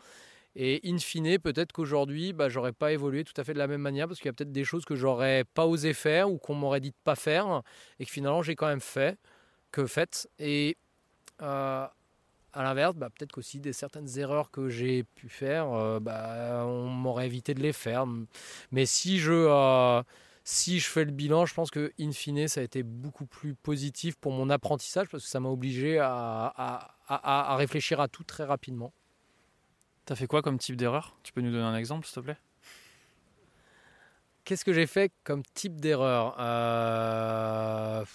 [0.55, 3.81] Et in fine, peut-être qu'aujourd'hui, bah, j'aurais pas évolué tout à fait de la même
[3.81, 6.55] manière parce qu'il y a peut-être des choses que j'aurais pas osé faire ou qu'on
[6.55, 7.61] m'aurait dit de pas faire
[7.99, 9.19] et que finalement j'ai quand même fait,
[9.71, 10.27] que faites.
[10.39, 10.75] Et
[11.43, 11.85] euh,
[12.53, 16.87] à l'inverse, bah, peut-être qu'aussi des certaines erreurs que j'ai pu faire, euh, bah, on
[16.87, 18.05] m'aurait évité de les faire.
[18.71, 20.01] Mais si je, euh,
[20.43, 23.53] si je fais le bilan, je pense que in fine, ça a été beaucoup plus
[23.55, 26.07] positif pour mon apprentissage parce que ça m'a obligé à,
[26.55, 28.93] à- à- à réfléchir à tout très rapidement.
[30.05, 31.17] T'as fait quoi comme type d'erreur?
[31.23, 32.37] Tu peux nous donner un exemple, s'il te plaît?
[34.45, 36.37] Qu'est-ce que j'ai fait comme type d'erreur?
[36.39, 38.05] Euh,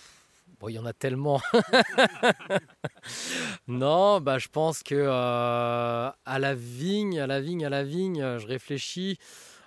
[0.63, 1.41] Bon, il y en a tellement.
[3.67, 8.23] non, bah, je pense que euh, à la vigne, à la vigne, à la vigne,
[8.23, 9.19] euh, je réfléchis.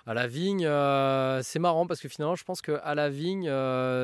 [0.06, 3.50] À la vigne, euh, c'est marrant parce que finalement, je pense que à la vigne,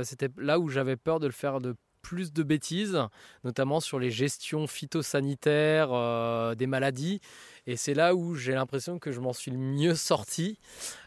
[0.04, 2.98] c'était là où j'avais peur de le faire de plus de bêtises,
[3.42, 7.20] notamment sur les gestions phytosanitaires des maladies.
[7.66, 10.58] Et c'est là où j'ai l'impression que je m'en suis le mieux sorti.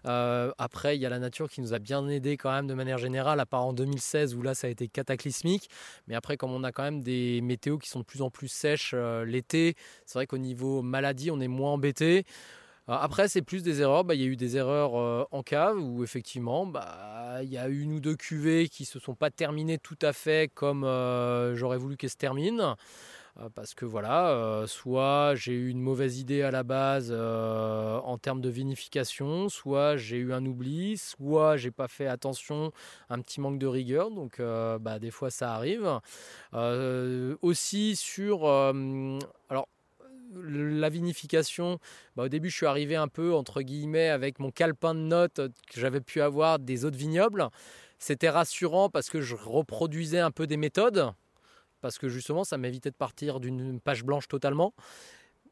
[0.06, 2.74] Euh, après, il y a la nature qui nous a bien aidés quand même de
[2.74, 5.70] manière générale, à part en 2016 où là ça a été cataclysmique.
[6.08, 8.48] Mais après, comme on a quand même des météos qui sont de plus en plus
[8.48, 12.26] sèches euh, l'été, c'est vrai qu'au niveau maladie, on est moins embêté.
[12.88, 14.06] Euh, Après, c'est plus des erreurs.
[14.06, 17.68] Bah, Il y a eu des erreurs en cave où effectivement, bah, il y a
[17.68, 20.84] une ou deux cuvées qui se sont pas terminées tout à fait comme
[21.56, 22.78] j'aurais voulu qu'elles se terminent.
[23.40, 27.98] Euh, Parce que voilà, euh, soit j'ai eu une mauvaise idée à la base euh,
[27.98, 32.72] en termes de vinification, soit j'ai eu un oubli, soit j'ai pas fait attention,
[33.10, 34.10] un petit manque de rigueur.
[34.12, 36.00] Donc bah, des fois ça arrive.
[37.42, 39.68] Aussi sur, alors
[40.34, 41.80] la vinification,
[42.16, 45.42] bah, au début je suis arrivé un peu entre guillemets avec mon calepin de notes
[45.70, 47.50] que j'avais pu avoir des autres vignobles.
[48.00, 51.14] C'était rassurant parce que je reproduisais un peu des méthodes,
[51.86, 54.74] parce que justement ça m'évitait de partir d'une page blanche totalement.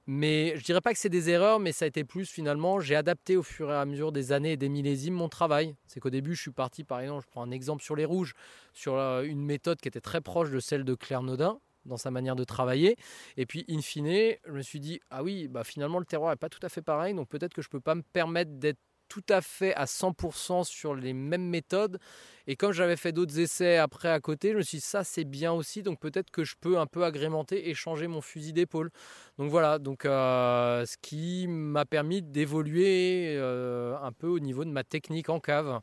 [0.08, 2.96] Mais je dirais pas que c'est des erreurs, mais ça a été plus finalement, j'ai
[2.96, 5.76] adapté au fur et à mesure des années et des millésimes mon travail.
[5.86, 8.34] C'est qu'au début, je suis parti, par exemple, je prends un exemple sur les rouges,
[8.74, 12.10] sur euh, une méthode qui était très proche de celle de Claire Nodin dans sa
[12.10, 12.96] manière de travailler.
[13.38, 16.38] Et puis, in fine, je me suis dit, ah oui, bah finalement, le terroir n'est
[16.38, 18.80] pas tout à fait pareil, donc peut-être que je peux pas me permettre d'être
[19.13, 21.99] tout à fait à 100% sur les mêmes méthodes.
[22.47, 25.23] Et comme j'avais fait d'autres essais après à côté, je me suis dit, ça c'est
[25.23, 28.89] bien aussi, donc peut-être que je peux un peu agrémenter et changer mon fusil d'épaule.
[29.38, 34.71] Donc voilà, donc euh, ce qui m'a permis d'évoluer euh, un peu au niveau de
[34.71, 35.80] ma technique en cave.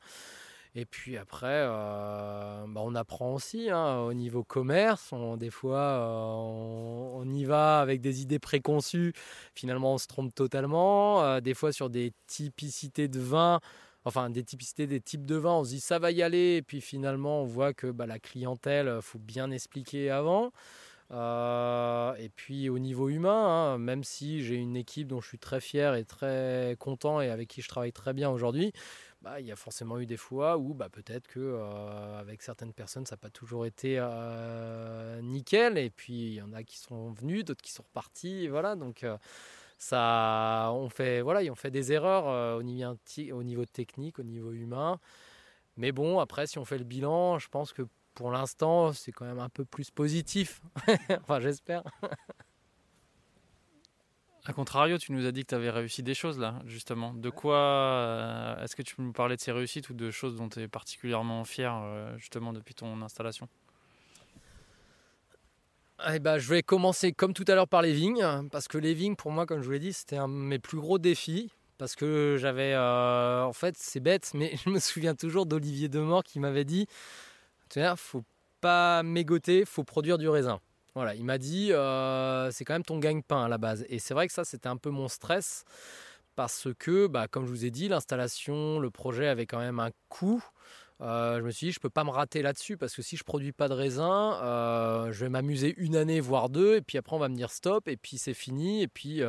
[0.76, 5.12] Et puis après, euh, bah, on apprend aussi hein, au niveau commerce.
[5.36, 9.12] Des fois, euh, on, y va avec des idées préconçues.
[9.54, 11.24] Finalement, on se trompe totalement.
[11.24, 13.60] Euh, des fois, sur des typicités de vin,
[14.04, 16.56] enfin des typicités des types de vin, on se dit ça va y aller.
[16.56, 20.52] Et puis finalement, on voit que bah, la clientèle, faut bien expliquer avant.
[21.12, 25.60] Et puis au niveau humain, hein, même si j'ai une équipe dont je suis très
[25.60, 28.72] fier et très content et avec qui je travaille très bien aujourd'hui,
[29.22, 32.72] bah, il y a forcément eu des fois où bah, peut-être que euh, avec certaines
[32.72, 36.78] personnes ça n'a pas toujours été euh, nickel et puis il y en a qui
[36.78, 39.18] sont venus, d'autres qui sont repartis, voilà donc euh,
[39.78, 42.96] ça on fait voilà on fait des erreurs au niveau
[43.32, 44.98] au niveau technique, au niveau humain.
[45.76, 47.82] Mais bon, après, si on fait le bilan, je pense que
[48.14, 50.60] pour l'instant, c'est quand même un peu plus positif.
[51.22, 51.82] enfin, j'espère.
[54.46, 57.12] A contrario, tu nous as dit que tu avais réussi des choses là, justement.
[57.12, 60.36] De quoi euh, Est-ce que tu peux nous parler de ces réussites ou de choses
[60.36, 63.48] dont tu es particulièrement fier, euh, justement, depuis ton installation?
[66.08, 68.94] Eh ben, je vais commencer comme tout à l'heure par les vignes, parce que les
[68.94, 71.52] vignes, pour moi, comme je vous l'ai dit, c'était un de mes plus gros défis.
[71.76, 72.74] Parce que j'avais.
[72.74, 76.86] euh, en fait, c'est bête, mais je me souviens toujours d'Olivier Demort qui m'avait dit
[77.70, 78.22] Tu sais, faut
[78.60, 80.60] pas mégoter, faut produire du raisin.
[80.94, 83.84] Voilà, il m'a dit euh, C'est quand même ton gagne-pain à la base.
[83.88, 85.64] Et c'est vrai que ça, c'était un peu mon stress.
[86.36, 89.90] Parce que, bah, comme je vous ai dit, l'installation, le projet avait quand même un
[90.08, 90.42] coût.
[91.00, 93.24] Euh, je me suis dit, je peux pas me rater là-dessus parce que si je
[93.24, 97.16] produis pas de raisin, euh, je vais m'amuser une année, voire deux, et puis après
[97.16, 99.22] on va me dire stop, et puis c'est fini, et puis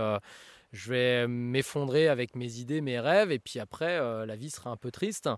[0.72, 4.70] je vais m'effondrer avec mes idées, mes rêves, et puis après euh, la vie sera
[4.70, 5.30] un peu triste.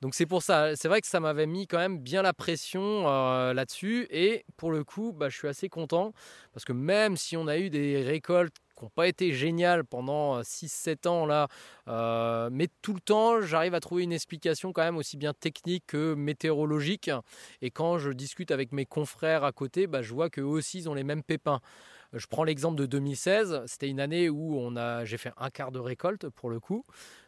[0.00, 3.08] Donc c'est pour ça, c'est vrai que ça m'avait mis quand même bien la pression
[3.08, 6.12] euh, là-dessus, et pour le coup, bah, je suis assez content
[6.52, 10.42] parce que même si on a eu des récoltes qui n'ont pas été géniales pendant
[10.42, 11.48] 6-7 ans là,
[11.88, 15.84] euh, mais tout le temps, j'arrive à trouver une explication quand même aussi bien technique
[15.86, 17.10] que météorologique.
[17.62, 20.88] Et quand je discute avec mes confrères à côté, bah, je vois qu'eux aussi, ils
[20.88, 21.60] ont les mêmes pépins.
[22.12, 23.62] Je prends l'exemple de 2016.
[23.66, 26.84] C'était une année où on a, j'ai fait un quart de récolte pour le coup.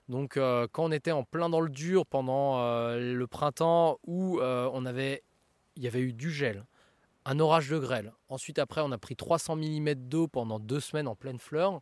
[0.09, 4.41] Donc, euh, quand on était en plein dans le dur pendant euh, le printemps, où
[4.41, 5.23] euh, on avait,
[5.77, 6.65] il y avait eu du gel,
[7.25, 8.13] un orage de grêle.
[8.29, 11.81] Ensuite, après, on a pris 300 mm d'eau pendant deux semaines en pleine fleur.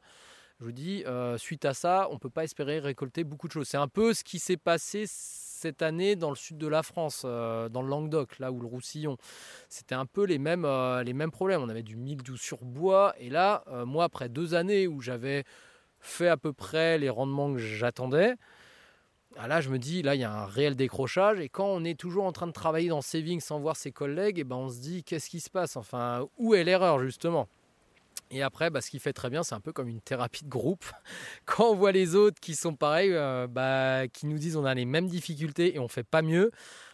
[0.59, 1.05] Je vous dis,
[1.37, 3.69] suite à ça, on ne peut pas espérer récolter beaucoup de choses.
[3.69, 5.05] C'est un peu ce qui s'est passé
[5.67, 8.69] cette année dans le sud de la France, euh, dans le Languedoc, là où le
[8.69, 9.17] Roussillon.
[9.69, 11.61] C'était un peu les mêmes, euh, les mêmes problèmes.
[11.61, 13.15] On avait du mildiou sur bois.
[13.19, 15.43] Et là, euh, moi, après deux années où j'avais
[15.99, 18.35] fait à peu près les rendements que j'attendais,
[19.37, 21.41] ah là, je me dis, là, il y a un réel décrochage.
[21.41, 24.39] Et quand on est toujours en train de travailler dans saving sans voir ses collègues,
[24.39, 25.77] et ben, on se dit, qu'est-ce qui se passe?
[25.77, 27.49] Enfin, où est l'erreur, justement?
[28.31, 30.49] Et après, bah, ce qui fait très bien, c'est un peu comme une thérapie de
[30.49, 30.85] groupe.
[31.47, 34.75] Quand on voit les autres qui sont pareils, euh, bah, qui nous disent on a
[34.75, 36.51] les mêmes difficultés et on fait pas mieux,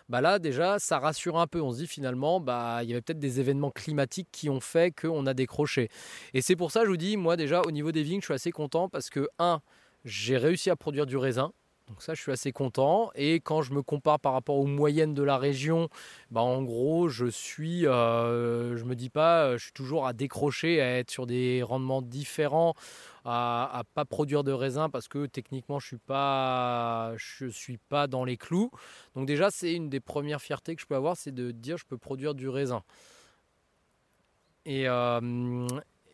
[0.08, 1.60] bah là déjà ça rassure un peu.
[1.62, 4.90] On se dit finalement, bah il y avait peut-être des événements climatiques qui ont fait
[4.94, 5.88] qu'on a décroché.
[6.34, 8.34] Et c'est pour ça, je vous dis, moi déjà au niveau des vignes, je suis
[8.34, 9.62] assez content parce que un,
[10.04, 11.52] j'ai réussi à produire du raisin.
[11.93, 13.11] Donc ça, je suis assez content.
[13.14, 15.90] Et quand je me compare par rapport aux moyennes de la région,
[16.30, 20.14] bah en gros, je suis, euh, je me dis pas, euh, je suis toujours à
[20.14, 22.72] décrocher, à être sur des rendements différents,
[23.26, 28.24] à, pas produire de raisin parce que techniquement, je suis pas, je suis pas dans
[28.24, 28.70] les clous.
[29.14, 31.84] Donc déjà, c'est une des premières fiertés que je peux avoir, c'est de dire je
[31.84, 32.82] peux produire du raisin.
[34.64, 35.20] Et, euh,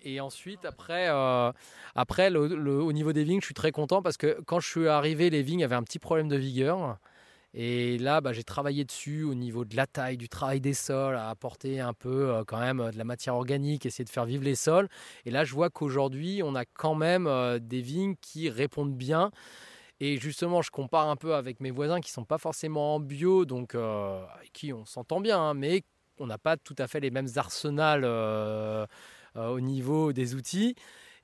[0.03, 1.53] et ensuite, après, euh,
[1.95, 5.31] après au niveau des vignes, je suis très content parce que quand je suis arrivé,
[5.31, 6.99] les vignes avaient un petit problème de vigueur.
[7.55, 11.17] Et là, bah, j'ai travaillé dessus au niveau de la taille, du travail des sols,
[11.17, 14.45] à apporter un peu euh, quand même de la matière organique, essayer de faire vivre
[14.45, 14.89] les sols.
[15.25, 19.31] Et là, je vois qu'aujourd'hui, on a quand même euh, des vignes qui répondent bien.
[20.01, 23.45] Et justement, je compare un peu avec mes voisins qui sont pas forcément en bio,
[23.45, 25.83] donc avec qui on s'entend bien, hein, mais
[26.21, 28.05] on n'a pas tout à fait les mêmes arsenals
[29.39, 30.75] euh, au niveau des outils,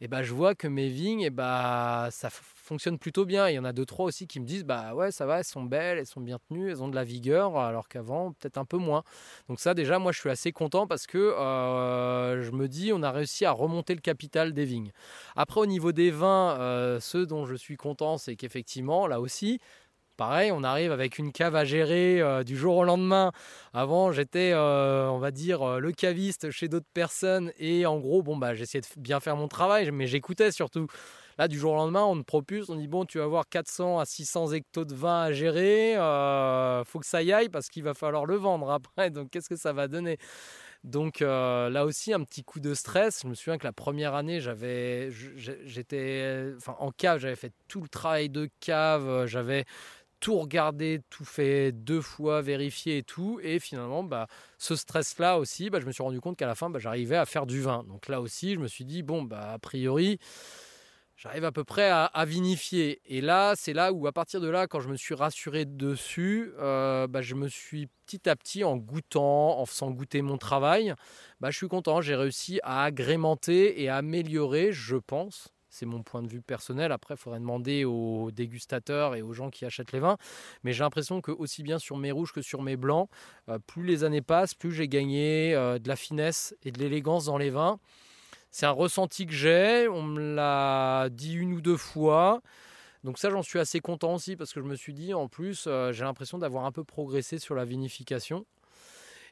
[0.00, 3.48] et bah, je vois que mes vignes, et bah, ça fonctionne plutôt bien.
[3.48, 5.44] Il y en a deux, trois aussi qui me disent bah ouais, ça va, elles
[5.44, 8.64] sont belles, elles sont bien tenues, elles ont de la vigueur, alors qu'avant, peut-être un
[8.64, 9.02] peu moins.
[9.48, 13.02] Donc, ça, déjà, moi, je suis assez content parce que euh, je me dis on
[13.02, 14.92] a réussi à remonter le capital des vignes.
[15.36, 19.60] Après, au niveau des vins, euh, ceux dont je suis content, c'est qu'effectivement, là aussi,
[20.16, 23.32] Pareil, on arrive avec une cave à gérer euh, du jour au lendemain.
[23.72, 27.50] Avant, j'étais, euh, on va dire, euh, le caviste chez d'autres personnes.
[27.58, 30.86] Et en gros, bon, bah, j'essayais de bien faire mon travail, mais j'écoutais surtout.
[31.36, 33.98] Là, du jour au lendemain, on me propulse, on dit, bon, tu vas avoir 400
[33.98, 35.94] à 600 hectos de vin à gérer.
[36.86, 39.10] faut que ça y aille parce qu'il va falloir le vendre après.
[39.10, 40.18] Donc, qu'est-ce que ça va donner?
[40.84, 43.22] Donc là aussi un petit coup de stress.
[43.22, 47.88] Je me souviens que la première année, j'avais, j'étais, en cave, j'avais fait tout le
[47.88, 49.64] travail de cave, j'avais
[50.24, 53.40] tout regarder, tout fait deux fois, vérifier et tout.
[53.42, 56.70] Et finalement, bah, ce stress-là aussi, bah, je me suis rendu compte qu'à la fin,
[56.70, 57.84] bah, j'arrivais à faire du vin.
[57.84, 60.18] Donc là aussi, je me suis dit, bon, bah, a priori,
[61.18, 63.02] j'arrive à peu près à, vinifier.
[63.04, 66.54] Et là, c'est là où, à partir de là, quand je me suis rassuré dessus,
[66.58, 70.94] euh, bah, je me suis petit à petit, en goûtant, en faisant goûter mon travail,
[71.40, 72.00] bah, je suis content.
[72.00, 76.92] J'ai réussi à agrémenter et à améliorer, je pense, c'est mon point de vue personnel.
[76.92, 80.16] Après, il faudrait demander aux dégustateurs et aux gens qui achètent les vins.
[80.62, 83.08] Mais j'ai l'impression que aussi bien sur mes rouges que sur mes blancs,
[83.48, 87.24] euh, plus les années passent, plus j'ai gagné euh, de la finesse et de l'élégance
[87.24, 87.80] dans les vins.
[88.52, 89.88] C'est un ressenti que j'ai.
[89.88, 92.40] On me l'a dit une ou deux fois.
[93.02, 95.64] Donc ça, j'en suis assez content aussi parce que je me suis dit, en plus,
[95.66, 98.46] euh, j'ai l'impression d'avoir un peu progressé sur la vinification.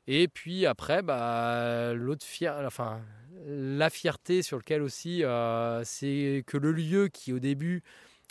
[0.09, 3.01] Et puis après, bah, l'autre fier, enfin,
[3.47, 7.83] la fierté sur lequel aussi, euh, c'est que le lieu qui au début,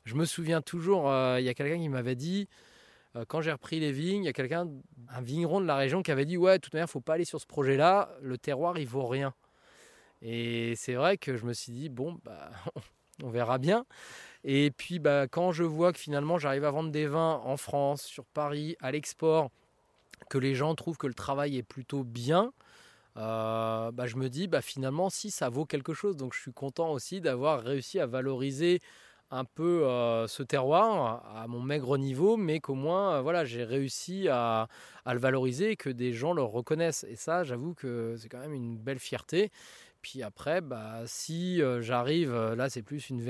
[0.05, 2.47] je me souviens toujours, euh, il y a quelqu'un qui m'avait dit,
[3.15, 4.67] euh, quand j'ai repris les vignes, il y a quelqu'un,
[5.09, 7.25] un vigneron de la région qui avait dit, ouais, de toute manière, faut pas aller
[7.25, 9.33] sur ce projet-là, le terroir, il vaut rien.
[10.21, 12.51] Et c'est vrai que je me suis dit, bon, bah,
[13.23, 13.85] on verra bien.
[14.43, 18.03] Et puis, bah, quand je vois que finalement, j'arrive à vendre des vins en France,
[18.03, 19.51] sur Paris, à l'export,
[20.29, 22.53] que les gens trouvent que le travail est plutôt bien,
[23.17, 26.15] euh, bah, je me dis bah, finalement si ça vaut quelque chose.
[26.15, 28.79] Donc je suis content aussi d'avoir réussi à valoriser
[29.33, 33.63] un peu euh, ce terroir à mon maigre niveau, mais qu'au moins euh, voilà, j'ai
[33.63, 34.67] réussi à,
[35.05, 37.05] le valoriser et que des gens le reconnaissent.
[37.09, 39.51] Et ça, j'avoue que c'est quand même une belle fierté.
[40.01, 43.23] Puis après, bah, si j'arrive, là c'est plus une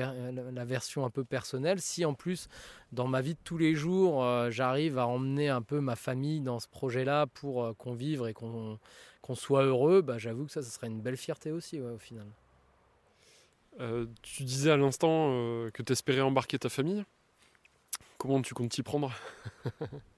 [0.53, 2.47] la version un peu personnelle, si en plus
[2.93, 6.59] dans ma vie de tous les jours, j'arrive à emmener un peu ma famille dans
[6.59, 8.79] ce projet-là pour qu'on vive et qu'on
[9.33, 12.27] soit heureux, bah, j'avoue que ça, ça serait une belle fierté aussi au final.
[14.21, 15.29] tu disais à l'instant
[15.73, 17.03] que tu espérais embarquer ta famille.
[18.17, 19.11] Comment tu comptes t'y prendre?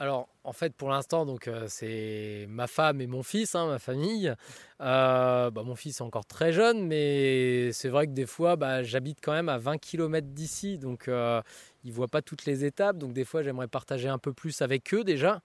[0.00, 3.78] Alors, en fait, pour l'instant, donc euh, c'est ma femme et mon fils, hein, ma
[3.78, 4.32] famille.
[4.80, 8.82] Euh, bah, mon fils est encore très jeune, mais c'est vrai que des fois, bah,
[8.82, 11.42] j'habite quand même à 20 km d'ici, donc euh,
[11.84, 12.96] ils ne voient pas toutes les étapes.
[12.96, 15.42] Donc des fois, j'aimerais partager un peu plus avec eux déjà.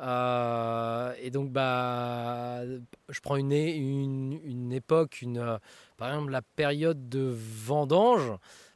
[0.00, 2.62] Et donc, bah,
[3.08, 5.58] je prends une, une, une époque, une,
[5.96, 8.32] par exemple la période de vendange.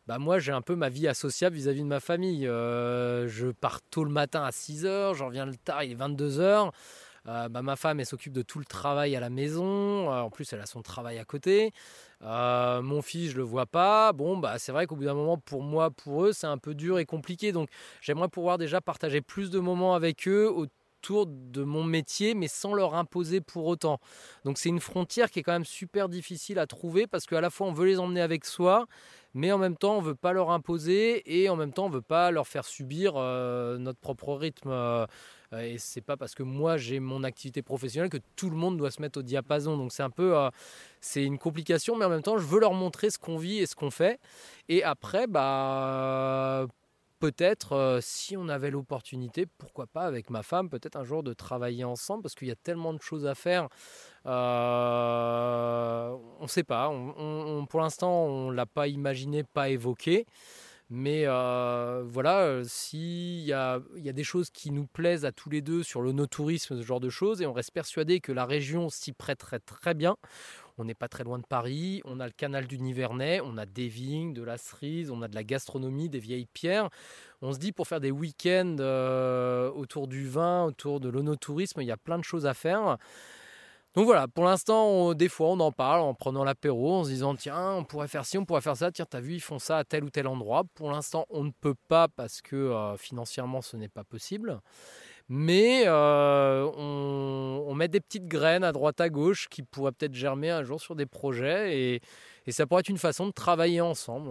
[0.08, 2.46] Bah, moi j'ai un peu ma vie associable vis-à-vis de ma famille.
[2.46, 6.72] Euh, je pars tôt le matin à 6h, j'en reviens le tard, il est 22h.
[7.28, 10.12] Euh, bah, ma femme, elle s'occupe de tout le travail à la maison.
[10.12, 11.72] Euh, en plus, elle a son travail à côté.
[12.22, 14.12] Euh, mon fils, je le vois pas.
[14.12, 16.74] Bon, bah, c'est vrai qu'au bout d'un moment, pour moi, pour eux, c'est un peu
[16.74, 17.52] dur et compliqué.
[17.52, 17.68] Donc,
[18.00, 20.52] j'aimerais pouvoir déjà partager plus de moments avec eux
[21.11, 23.98] de mon métier, mais sans leur imposer pour autant.
[24.44, 27.50] Donc, c'est une frontière qui est quand même super difficile à trouver parce qu'à la
[27.50, 28.86] fois, on veut les emmener avec soi,
[29.34, 32.03] mais en même temps, on veut pas leur imposer et en même temps, on veut
[32.03, 34.70] pas leur faire subir notre propre rythme.
[35.53, 38.76] Euh, et c'est pas parce que moi j'ai mon activité professionnelle que tout le monde
[38.76, 39.76] doit se mettre au diapason.
[39.76, 40.50] Donc c'est un peu, euh,
[41.00, 43.66] c'est une complication, mais en même temps je veux leur montrer ce qu'on vit et
[43.66, 44.18] ce qu'on fait.
[44.68, 46.66] Et après, bah
[47.22, 51.32] peut-être euh, si on avait l'opportunité, pourquoi pas avec ma femme, peut-être un jour de
[51.32, 53.68] travailler ensemble parce qu'il y a tellement de choses à faire.
[54.24, 54.30] on
[56.42, 56.90] ne sait pas.
[57.70, 60.26] pour l'instant, on l'a pas imaginé, pas évoqué.
[60.94, 65.48] Mais euh, voilà, euh, s'il y y a des choses qui nous plaisent à tous
[65.48, 68.44] les deux sur le no-tourisme, ce genre de choses, et on reste persuadé que la
[68.44, 70.16] région s'y prêterait très bien.
[70.78, 73.66] On n'est pas très loin de Paris, on a le canal du Nivernais, on a
[73.66, 76.88] des vignes, de la cerise, on a de la gastronomie, des vieilles pierres.
[77.42, 81.86] On se dit pour faire des week-ends euh, autour du vin, autour de l'onotourisme, il
[81.86, 82.98] y a plein de choses à faire.
[83.94, 87.34] Donc voilà, pour l'instant, des fois, on en parle en prenant l'apéro, en se disant
[87.34, 88.90] tiens, on pourrait faire ci, on pourrait faire ça.
[88.90, 90.64] Tiens, t'as vu, ils font ça à tel ou tel endroit.
[90.74, 94.60] Pour l'instant, on ne peut pas parce que euh, financièrement, ce n'est pas possible.
[95.28, 100.50] Mais euh, on, met des petites graines à droite à gauche qui pourraient peut-être germer
[100.50, 102.02] un jour sur des projets et,
[102.48, 104.30] ça pourrait être une façon de travailler ensemble.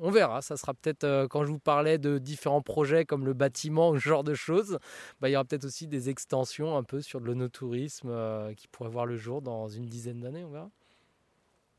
[0.00, 0.40] on, verra.
[0.40, 3.98] Ça sera peut-être euh, quand je vous parlais de différents projets comme le bâtiment ou
[3.98, 4.78] ce genre de choses.
[5.20, 8.68] Bah, il y aura peut-être aussi des extensions un peu sur de l'onotourisme euh, qui
[8.68, 10.44] pourraient voir le jour dans une dizaine d'années.
[10.44, 10.70] On verra.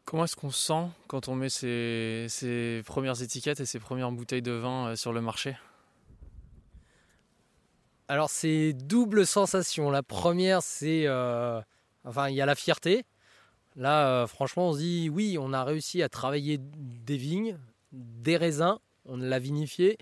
[0.06, 4.52] Comment est-ce qu'on sent quand on met ses premières étiquettes et ses premières bouteilles de
[4.52, 5.56] vin sur le marché?
[8.12, 9.90] Alors c'est double sensation.
[9.90, 11.62] La première, c'est, euh,
[12.04, 13.06] enfin, il y a la fierté.
[13.78, 17.58] Là, euh, franchement, on se dit, oui, on a réussi à travailler des vignes,
[17.94, 19.98] des raisins, on l'a vinifié.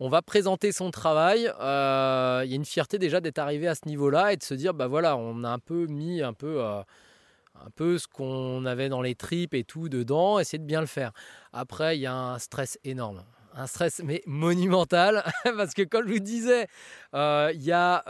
[0.00, 1.50] On va présenter son travail.
[1.60, 4.52] Euh, il y a une fierté déjà d'être arrivé à ce niveau-là et de se
[4.52, 8.90] dire, bah voilà, on a un peu mis un peu, un peu ce qu'on avait
[8.90, 11.12] dans les tripes et tout dedans, essayer de bien le faire.
[11.54, 13.24] Après, il y a un stress énorme
[13.54, 15.24] un stress mais monumental
[15.56, 16.66] parce que comme je vous disais,
[17.14, 18.02] euh, il y, euh,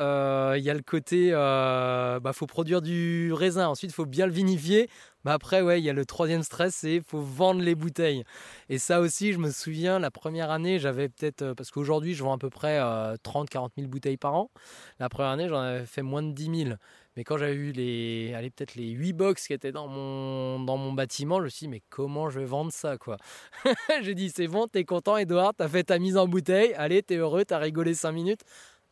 [0.55, 4.33] a le côté, il euh, bah, faut produire du raisin, ensuite il faut bien le
[4.33, 4.89] vinifier.
[5.27, 8.25] Après ouais, il y a le troisième stress, c'est faut vendre les bouteilles.
[8.71, 12.35] Et ça aussi, je me souviens, la première année, j'avais peut-être, parce qu'aujourd'hui je vends
[12.35, 14.51] à peu près 30-40 000 bouteilles par an.
[14.99, 16.77] La première année, j'en avais fait moins de 10 000.
[17.17, 20.77] Mais quand j'avais vu les, allez, peut-être les 8 box qui étaient dans mon, dans
[20.77, 23.17] mon bâtiment, je me suis dit, mais comment je vais vendre ça, quoi?
[24.03, 27.17] J'ai dit, c'est bon, t'es content, Edouard, t'as fait ta mise en bouteille, allez, t'es
[27.17, 28.43] heureux, t'as rigolé 5 minutes.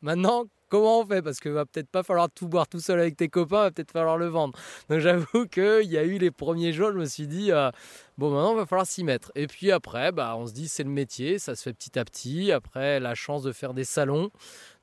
[0.01, 1.23] Maintenant, comment on fait?
[1.23, 3.91] Parce que va peut-être pas falloir tout boire tout seul avec tes copains, va peut-être
[3.91, 4.57] falloir le vendre.
[4.89, 7.71] Donc j'avoue qu'il y a eu les premiers jours, je me suis dit, euh,
[8.17, 9.33] bon maintenant il va falloir s'y mettre.
[9.35, 12.05] Et puis après, bah, on se dit c'est le métier, ça se fait petit à
[12.05, 12.53] petit.
[12.53, 14.31] Après, la chance de faire des salons,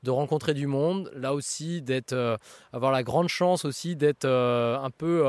[0.06, 2.36] de rencontrer du monde, là aussi d'être, euh,
[2.72, 5.24] avoir la grande chance aussi d'être euh, un peu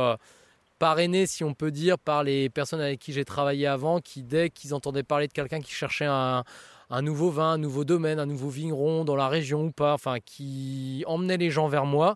[0.79, 4.49] parrainé, si on peut dire, par les personnes avec qui j'ai travaillé avant, qui dès
[4.51, 6.43] qu'ils entendaient parler de quelqu'un qui cherchait un
[6.89, 10.19] un nouveau vin, un nouveau domaine, un nouveau vigneron dans la région ou pas, enfin
[10.19, 12.15] qui emmenait les gens vers moi.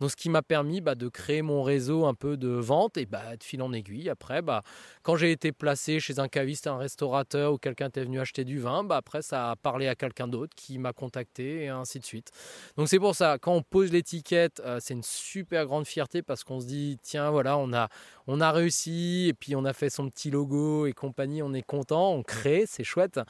[0.00, 3.06] Donc ce qui m'a permis bah, de créer mon réseau un peu de vente et
[3.06, 4.08] bah, de fil en aiguille.
[4.08, 4.62] Après, bah,
[5.02, 8.58] quand j'ai été placé chez un caviste, un restaurateur ou quelqu'un était venu acheter du
[8.58, 12.04] vin, bah, après ça a parlé à quelqu'un d'autre qui m'a contacté et ainsi de
[12.04, 12.30] suite.
[12.76, 16.44] Donc c'est pour ça, quand on pose l'étiquette, euh, c'est une super grande fierté parce
[16.44, 17.88] qu'on se dit, tiens voilà, on a,
[18.26, 21.62] on a réussi et puis on a fait son petit logo et compagnie, on est
[21.62, 23.20] content, on crée, c'est chouette.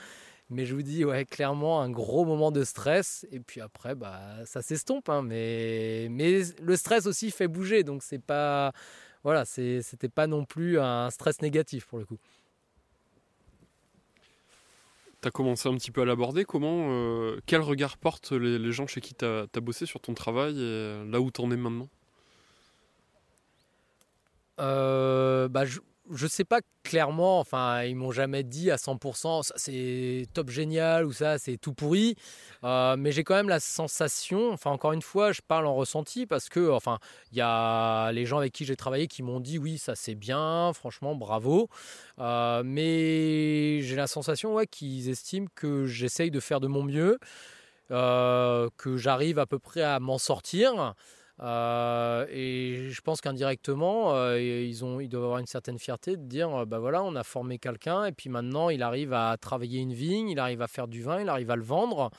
[0.53, 3.27] Mais je vous dis, ouais, clairement, un gros moment de stress.
[3.33, 5.09] Et puis après, bah, ça s'estompe.
[5.09, 7.85] Hein, mais, mais le stress aussi fait bouger.
[7.85, 8.73] Donc, c'est pas.
[9.25, 12.19] Voilà, c'était pas non plus un stress négatif pour le coup.
[15.23, 16.45] Tu as commencé un petit peu à l'aborder.
[16.45, 20.61] Comment, euh, quel regard portent les, gens chez qui tu as, bossé sur ton travail
[20.61, 21.89] et là où tu en es maintenant?
[24.59, 25.79] Euh, bah, je,
[26.15, 31.07] je sais pas clairement, enfin, ils m'ont jamais dit à 100%, ça c'est top génial
[31.07, 32.17] ou ça c'est tout pourri,
[32.65, 36.27] euh, mais j'ai quand même la sensation, enfin, encore une fois, je parle en ressenti
[36.27, 36.99] parce que, enfin,
[37.31, 40.15] il y a les gens avec qui j'ai travaillé qui m'ont dit oui, ça c'est
[40.15, 41.69] bien, franchement, bravo,
[42.19, 47.19] euh, mais j'ai la sensation, ouais, qu'ils estiment que j'essaye de faire de mon mieux,
[47.91, 50.95] euh, que j'arrive à peu près à m'en sortir.
[51.41, 56.23] Euh, et je pense qu'indirectement, euh, ils, ont, ils doivent avoir une certaine fierté de
[56.23, 59.81] dire, euh, bah voilà, on a formé quelqu'un et puis maintenant il arrive à travailler
[59.81, 62.11] une vigne, il arrive à faire du vin, il arrive à le vendre.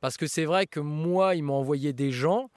[0.00, 2.50] Parce que c'est vrai que moi, ils m'ont envoyé des gens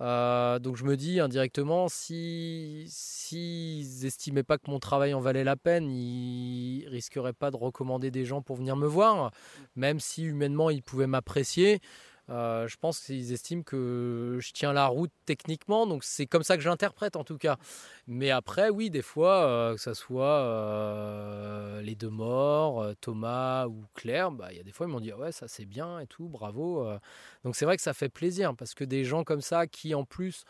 [0.00, 5.44] Euh, donc je me dis indirectement, si s'ils estimaient pas que mon travail en valait
[5.44, 9.30] la peine, ils risqueraient pas de recommander des gens pour venir me voir,
[9.76, 11.80] même si humainement ils pouvaient m'apprécier.
[12.30, 16.56] Euh, je pense qu'ils estiment que je tiens la route techniquement, donc c'est comme ça
[16.56, 17.58] que j'interprète en tout cas.
[18.06, 23.84] Mais après, oui, des fois, euh, que ce soit euh, les deux morts, Thomas ou
[23.94, 26.06] Claire, bah, il y a des fois ils m'ont dit ouais ça c'est bien et
[26.06, 26.86] tout, bravo.
[27.44, 30.04] Donc c'est vrai que ça fait plaisir parce que des gens comme ça qui en
[30.04, 30.44] plus,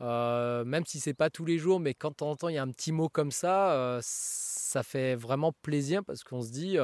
[0.00, 2.70] même si c'est pas tous les jours, mais quand on entend il y a un
[2.70, 6.76] petit mot comme ça, ça fait vraiment plaisir parce qu'on se dit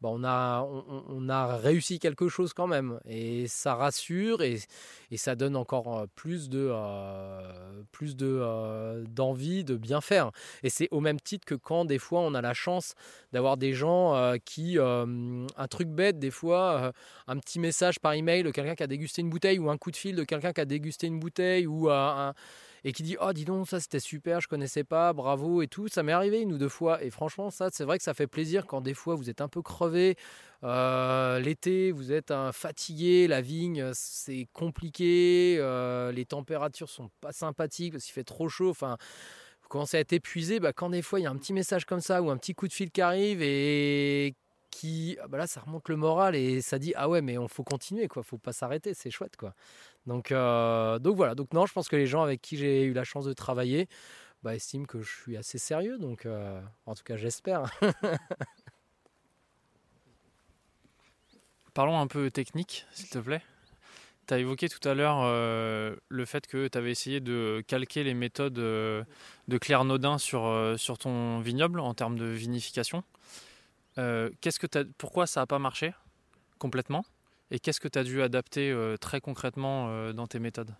[0.00, 2.98] bah, on, a, réussi quelque chose quand même.
[3.06, 4.58] Et ça rassure et,
[5.10, 7.52] et ça donne encore euh, plus euh,
[8.22, 10.30] euh, d'envie de bien faire.
[10.62, 12.94] Et c'est au même titre que quand des fois on a la chance
[13.32, 16.92] d'avoir des gens qui un truc bête des fois
[17.26, 19.90] un petit message par email de quelqu'un qui a dégusté une bouteille ou un coup
[19.90, 22.34] de fil de quelqu'un qui a dégusté une bouteille ou un
[22.84, 25.88] et qui dit oh dis donc ça c'était super je connaissais pas bravo et tout.
[25.88, 27.02] Ça m'est arrivé une ou deux fois.
[27.02, 29.48] Et franchement ça c'est vrai que ça fait plaisir quand des fois vous êtes un
[29.48, 30.16] peu crevé
[30.62, 37.92] euh, l'été vous êtes fatigué la vigne c'est compliqué euh, les températures sont pas sympathiques
[37.92, 38.70] parce qu'il fait trop chaud.
[38.70, 38.96] Enfin
[39.68, 42.00] commencez à être épuisé bah, quand des fois il y a un petit message comme
[42.00, 44.34] ça ou un petit coup de fil qui arrive et
[44.70, 47.48] qui ah bah là ça remonte le moral et ça dit ah ouais mais on
[47.48, 48.22] faut continuer quoi.
[48.22, 48.94] Faut pas s'arrêter.
[48.94, 49.54] C'est chouette quoi
[50.10, 52.92] donc, euh, donc voilà, donc non, je pense que les gens avec qui j'ai eu
[52.92, 53.88] la chance de travailler
[54.42, 57.70] bah, estiment que je suis assez sérieux, donc euh, en tout cas j'espère.
[61.74, 63.42] Parlons un peu technique, s'il te plaît.
[64.26, 68.02] Tu as évoqué tout à l'heure euh, le fait que tu avais essayé de calquer
[68.02, 69.06] les méthodes de
[69.60, 70.42] Claire Nodin sur,
[70.98, 73.04] ton vignoble en termes de vinification.
[74.98, 75.94] pourquoi ça n'a pas marché
[76.58, 77.04] complètement?
[77.50, 80.74] Et qu'est-ce que tu as dû adapter euh, très concrètement euh, dans tes méthodes?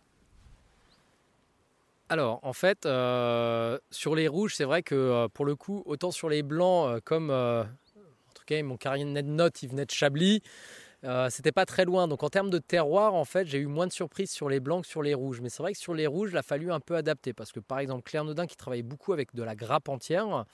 [2.09, 6.29] Alors, en fait, euh, sur les rouges, c'est vrai que pour le coup, autant sur
[6.29, 7.64] les blancs, comme en
[8.35, 10.43] tout cas mon carnet de notes, il venait de Chablis,
[11.29, 12.09] c'était pas très loin.
[12.09, 14.83] Donc, en termes de terroir, en fait, j'ai eu moins de surprises sur les blancs
[14.83, 15.41] que sur les rouges.
[15.41, 17.61] Mais c'est vrai que sur les rouges, il a fallu un peu adapter parce que,
[17.61, 20.47] par exemple, Claire Nodin, qui travaille beaucoup avec de la grappe entière,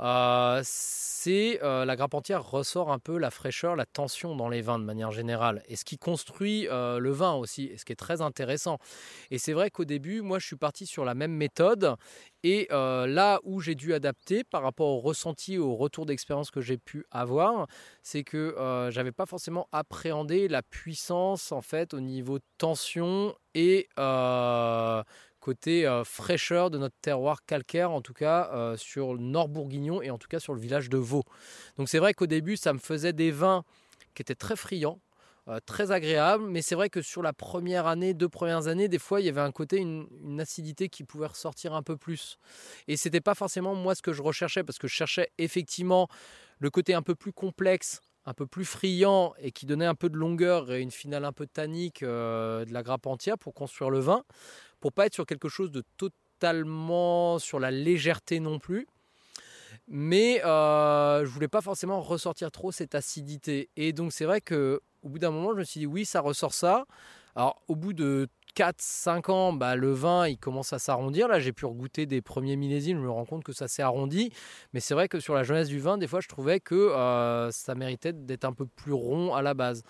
[0.00, 4.62] euh, c'est euh, la grappe entière ressort un peu la fraîcheur, la tension dans les
[4.62, 7.92] vins de manière générale, et ce qui construit euh, le vin aussi, et ce qui
[7.92, 8.78] est très intéressant.
[9.30, 11.96] Et c'est vrai qu'au début, moi, je suis parti sur la même méthode,
[12.44, 16.78] et là où j'ai dû adapter par rapport au ressenti, au retour d'expérience que j'ai
[16.78, 17.66] pu avoir,
[18.04, 18.54] c'est que
[18.90, 23.88] j'avais pas forcément appréhendé la puissance en fait au niveau tension et
[25.48, 30.02] côté euh, fraîcheur de notre terroir calcaire, en tout cas euh, sur le nord bourguignon
[30.02, 31.24] et en tout cas sur le village de Vaux.
[31.78, 33.64] Donc c'est vrai qu'au début, ça me faisait des vins
[34.14, 35.00] qui étaient très friands,
[35.48, 38.98] euh, très agréables, mais c'est vrai que sur la première année, deux premières années, des
[38.98, 42.38] fois, il y avait un côté, une, acidité qui pouvait ressortir un peu plus.
[42.86, 46.08] Et c'était pas forcément moi ce que je recherchais, parce que je cherchais effectivement
[46.58, 50.10] le côté un peu plus complexe, un peu plus friand et qui donnait un peu
[50.10, 54.00] de longueur et une finale un peu tannique de la grappe entière pour construire le
[54.00, 54.22] vin
[54.80, 58.86] pour pas être sur quelque chose de totalement sur la légèreté non plus.
[59.86, 63.70] Mais euh, je voulais pas forcément ressortir trop cette acidité.
[63.76, 66.20] Et donc c'est vrai que au bout d'un moment, je me suis dit oui, ça
[66.20, 66.86] ressort ça.
[67.34, 71.28] Alors au bout de 4-5 ans, bah, le vin il commence à s'arrondir.
[71.28, 74.30] Là, j'ai pu regoûter des premiers millésimes, je me rends compte que ça s'est arrondi.
[74.72, 77.50] Mais c'est vrai que sur la jeunesse du vin, des fois, je trouvais que euh,
[77.50, 79.84] ça méritait d'être un peu plus rond à la base.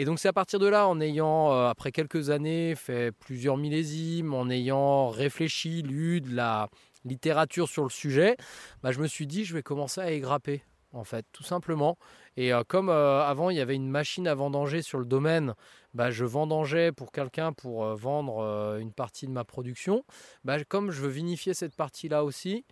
[0.00, 3.56] Et donc c'est à partir de là, en ayant, euh, après quelques années, fait plusieurs
[3.56, 6.68] millésimes, en ayant réfléchi, lu de la
[7.04, 8.36] littérature sur le sujet,
[8.80, 11.98] bah, je me suis dit, je vais commencer à égrapper, en fait, tout simplement.
[12.36, 15.54] Et euh, comme euh, avant, il y avait une machine à vendanger sur le domaine,
[15.94, 20.04] bah, je vendangeais pour quelqu'un pour vendre une partie de ma production.
[20.44, 22.64] Bah, comme je veux vinifier cette partie-là aussi,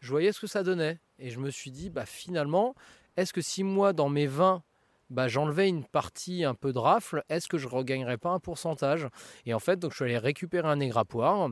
[0.00, 0.98] je voyais ce que ça donnait.
[1.20, 2.74] Et je me suis dit, bah, finalement,
[3.16, 4.64] est-ce que si moi, dans mes vins,
[5.12, 8.40] bah, j'enlevais une partie un peu de rafle, est-ce que je ne regagnerais pas un
[8.40, 9.08] pourcentage?
[9.46, 11.50] Et en fait, donc, je suis allé récupérer un égrappoir.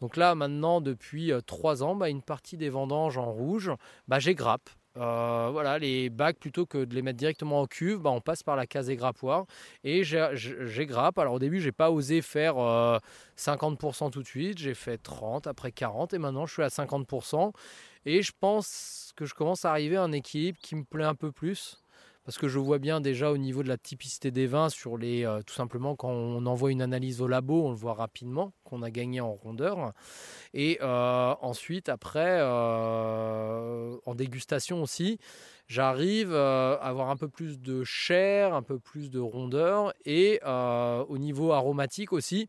[0.00, 3.72] Donc là, maintenant, depuis euh, trois ans, bah, une partie des vendanges en rouge,
[4.06, 4.70] bah, j'égrappe.
[4.98, 8.42] Euh, voilà, les bacs, plutôt que de les mettre directement en cuve, bah, on passe
[8.42, 9.46] par la case égrappoir
[9.84, 11.18] et j'égrappe.
[11.18, 12.56] Alors au début, j'ai pas osé faire
[13.36, 16.68] 50% euh, tout de suite, j'ai fait 30, après 40 et maintenant je suis à
[16.68, 17.52] 50%.
[18.06, 21.14] Et je pense que je commence à arriver à un équilibre qui me plaît un
[21.14, 21.80] peu plus
[22.28, 25.24] parce que je vois bien déjà au niveau de la typicité des vins, sur les,
[25.24, 28.82] euh, tout simplement quand on envoie une analyse au labo, on le voit rapidement qu'on
[28.82, 29.94] a gagné en rondeur.
[30.52, 35.18] Et euh, ensuite, après, euh, en dégustation aussi,
[35.68, 41.16] j'arrive à avoir un peu plus de chair, un peu plus de rondeur, et au
[41.16, 42.46] niveau aromatique aussi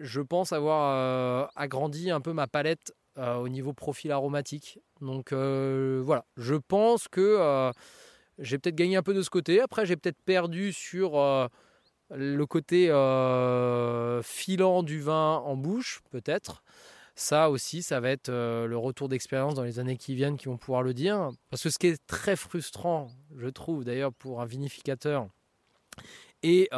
[0.00, 4.80] je pense avoir agrandi un peu ma palette au niveau profil aromatique.
[5.00, 7.72] Donc voilà, je pense que
[8.38, 9.60] j'ai peut-être gagné un peu de ce côté.
[9.60, 11.12] Après, j'ai peut-être perdu sur
[12.10, 12.86] le côté
[14.24, 16.62] filant du vin en bouche, peut-être.
[17.16, 20.56] Ça aussi, ça va être le retour d'expérience dans les années qui viennent qui vont
[20.56, 21.30] pouvoir le dire.
[21.50, 25.28] Parce que ce qui est très frustrant, je trouve d'ailleurs pour un vinificateur,
[26.42, 26.68] et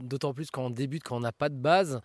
[0.00, 2.00] d'autant plus quand on débute, quand on n'a pas de base,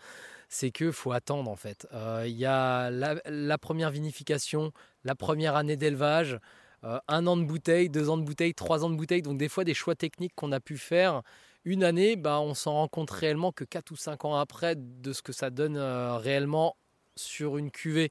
[0.50, 1.88] c'est qu'il faut attendre en fait.
[2.26, 4.72] Il y a la, première vinification,
[5.04, 6.40] la première année d'élevage,
[6.84, 9.22] un an de bouteille, deux ans de bouteille, trois ans de bouteille.
[9.22, 11.22] Donc des fois des choix techniques qu'on a pu faire
[11.66, 15.12] une année, bah, on s'en rend compte réellement que quatre ou cinq ans après de
[15.12, 16.78] ce que ça donne réellement
[17.16, 18.10] sur une cuvée.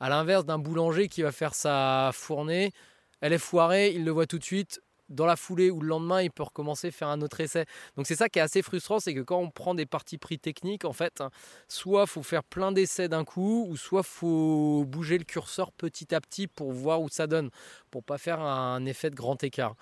[0.00, 2.72] À l'inverse d'un boulanger qui va faire sa fournée,
[3.20, 6.22] elle est foirée, il le voit tout de suite, dans la foulée ou le lendemain,
[6.22, 7.66] il peut recommencer à faire un autre essai.
[7.96, 10.38] Donc c'est ça qui est assez frustrant, c'est que quand on prend des parties pris
[10.38, 11.22] techniques, en fait,
[11.68, 16.20] soit faut faire plein d'essais d'un coup, ou soit faut bouger le curseur petit à
[16.20, 17.50] petit pour voir où ça donne,
[17.90, 19.74] pour pas faire un effet de grand écart.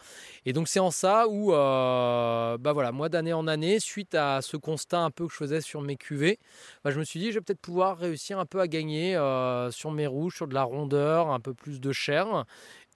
[0.47, 4.43] Et donc c'est en ça où, euh, bah voilà, moi d'année en année, suite à
[4.43, 6.39] ce constat un peu que je faisais sur mes cuvées,
[6.85, 9.71] bah je me suis dit je vais peut-être pouvoir réussir un peu à gagner euh,
[9.71, 12.45] sur mes rouges, sur de la rondeur, un peu plus de chair.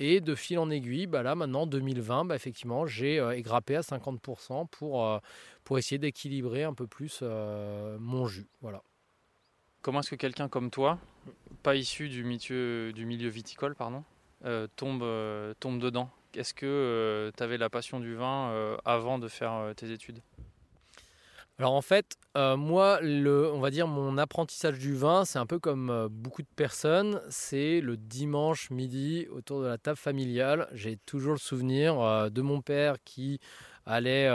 [0.00, 3.80] Et de fil en aiguille, bah là maintenant 2020, bah effectivement, j'ai euh, égrappé à
[3.80, 5.18] 50% pour, euh,
[5.64, 8.46] pour essayer d'équilibrer un peu plus euh, mon jus.
[8.60, 8.82] Voilà.
[9.82, 10.98] Comment est-ce que quelqu'un comme toi,
[11.62, 14.04] pas issu du milieu, du milieu viticole, pardon,
[14.76, 15.04] tombe,
[15.60, 16.10] tombe dedans?
[16.34, 20.20] Est-ce que tu avais la passion du vin avant de faire tes études?
[21.58, 25.58] Alors en fait, euh, moi, on va dire mon apprentissage du vin, c'est un peu
[25.58, 30.68] comme euh, beaucoup de personnes, c'est le dimanche midi autour de la table familiale.
[30.72, 33.40] J'ai toujours le souvenir euh, de mon père qui
[33.86, 34.28] allait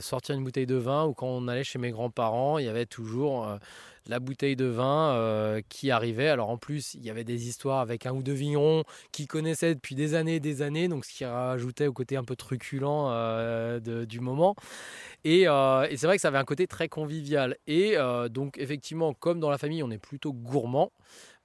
[0.00, 2.86] sortir une bouteille de vin ou quand on allait chez mes grands-parents, il y avait
[2.86, 3.58] toujours
[4.08, 6.28] la bouteille de vin euh, qui arrivait.
[6.28, 9.74] Alors en plus, il y avait des histoires avec un ou deux vignerons qui connaissaient
[9.74, 13.08] depuis des années et des années, donc ce qui rajoutait au côté un peu truculent
[13.10, 14.54] euh, du moment.
[15.26, 17.56] Euh, et, c'est vrai que ça avait un côté très convivial.
[17.66, 17.96] Et
[18.30, 20.92] donc effectivement, comme dans la famille, on est plutôt gourmand.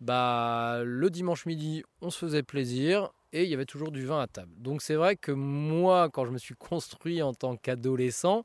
[0.02, 4.20] Bah, le dimanche midi, on se faisait plaisir et il y avait toujours du vin
[4.20, 4.52] à table.
[4.58, 8.44] Donc c'est vrai que moi, quand je me suis construit en tant qu'adolescent,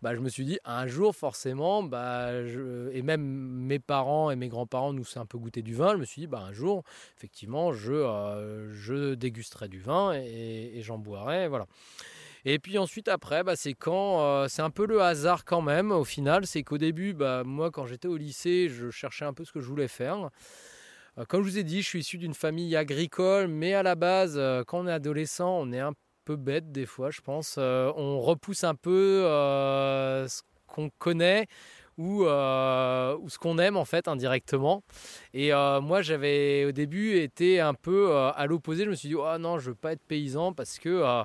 [0.00, 2.30] bah, je me suis dit un jour forcément, bah,
[2.92, 5.98] et même mes parents et mes grands-parents nous c'est un peu goûté du vin, je
[5.98, 6.82] me suis dit bah, un jour,
[7.16, 11.66] effectivement, je, euh, je dégusterai du vin et, j'en boirai, voilà.
[12.44, 15.92] Et puis ensuite après, bah, c'est quand, euh, c'est un peu le hasard quand même
[15.92, 19.44] au final, c'est qu'au début, bah, moi quand j'étais au lycée, je cherchais un peu
[19.44, 20.30] ce que je voulais faire.
[21.18, 23.94] Euh, comme je vous ai dit, je suis issu d'une famille agricole, mais à la
[23.94, 25.92] base, euh, quand on est adolescent, on est un
[26.24, 27.56] peu bête des fois, je pense.
[27.58, 31.46] Euh, on repousse un peu ce qu'on connaît
[31.98, 34.82] ou, ce qu'on aime en fait indirectement.
[35.34, 38.84] Et moi, j'avais au début été un peu à l'opposé.
[38.84, 41.24] Je me suis dit, oh non, je veux pas être paysan parce que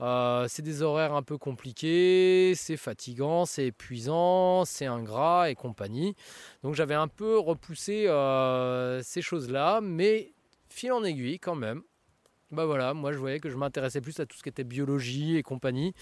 [0.00, 6.14] euh, c'est des horaires un peu compliqués, c'est fatigant, c'est épuisant, c'est ingrat et compagnie.
[6.62, 10.32] Donc j'avais un peu repoussé euh, ces choses-là, mais
[10.68, 11.82] fil en aiguille quand même.
[12.50, 15.36] Bah voilà, moi je voyais que je m'intéressais plus à tout ce qui était biologie
[15.36, 15.92] et compagnie.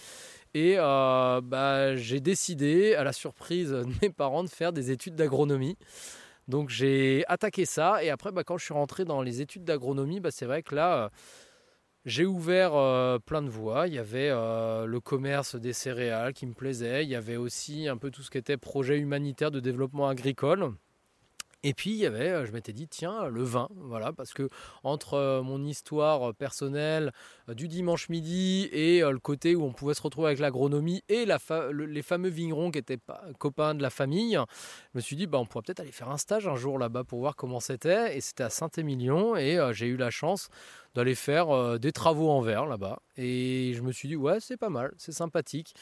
[0.55, 5.17] Et euh, bah, j'ai décidé, à la surprise de mes parents, de faire des études
[5.17, 5.77] d'agronomie.
[6.49, 10.21] Donc j'ai attaqué ça et après bah, quand je suis rentré dans les études d'agronomie,
[10.21, 11.11] bah, c'est vrai que là
[12.07, 13.89] j'ai ouvert euh, plein de voies.
[13.89, 17.03] Il y avait euh, le commerce des céréales qui me plaisait.
[17.03, 20.73] Il y avait aussi un peu tout ce qui était projet humanitaire de développement agricole.
[21.69, 24.49] Et puis il y avait, euh, je m'étais dit, tiens, le vin, voilà, parce que
[24.85, 27.11] entre euh, mon histoire euh, personnelle
[27.49, 32.03] du dimanche midi et le côté où on pouvait se retrouver avec l'agronomie et les
[32.03, 33.01] fameux vignerons qui étaient
[33.41, 34.39] copains de la famille,
[34.93, 37.03] je me suis dit, bah, on pourrait peut-être aller faire un stage un jour là-bas
[37.03, 38.17] pour voir comment c'était.
[38.17, 40.49] Et c'était à Saint-Émilion et j'ai eu la chance
[40.95, 43.01] d'aller faire des travaux en verre là-bas.
[43.17, 45.75] Et je me suis dit, ouais, c'est pas mal, c'est sympathique.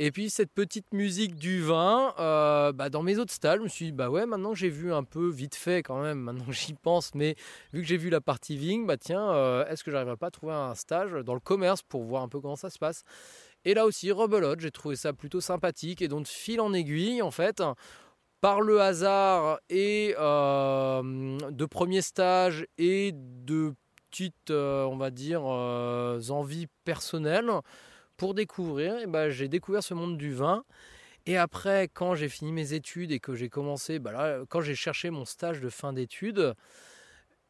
[0.00, 3.68] Et puis cette petite musique du vin, euh, bah, dans mes autres stages, je me
[3.68, 6.74] suis dit, bah ouais, maintenant j'ai vu un peu vite fait quand même, maintenant j'y
[6.74, 7.34] pense, mais
[7.72, 10.30] vu que j'ai vu la partie vigne, bah tiens, euh, est-ce que j'arriverai pas à
[10.30, 13.02] trouver un stage dans le commerce pour voir un peu comment ça se passe?
[13.64, 17.32] Et là aussi, rebelote, j'ai trouvé ça plutôt sympathique, et donc fil en aiguille, en
[17.32, 17.60] fait,
[18.40, 23.74] par le hasard et euh, de premiers stages et de
[24.10, 27.50] petites, on va dire, envies personnelles,
[28.18, 30.64] pour découvrir, et ben, j'ai découvert ce monde du vin.
[31.24, 35.08] Et après, quand j'ai fini mes études et que j'ai commencé, bah quand j'ai cherché
[35.10, 36.54] mon stage de fin d'études,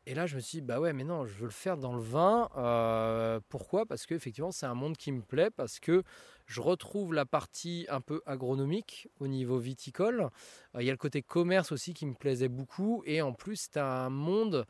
[0.09, 1.93] et là, je me suis dit, bah ouais, mais non, je veux le faire dans
[1.93, 2.49] le vin.
[2.57, 3.85] Euh, pourquoi?
[3.85, 6.03] Parce qu'effectivement, c'est un monde qui me plaît, parce que
[6.47, 10.31] je retrouve la partie un peu agronomique au niveau viticole.
[10.75, 13.03] Euh, il y a le côté commerce aussi qui me plaisait beaucoup.
[13.05, 14.65] Et en plus, c'est un monde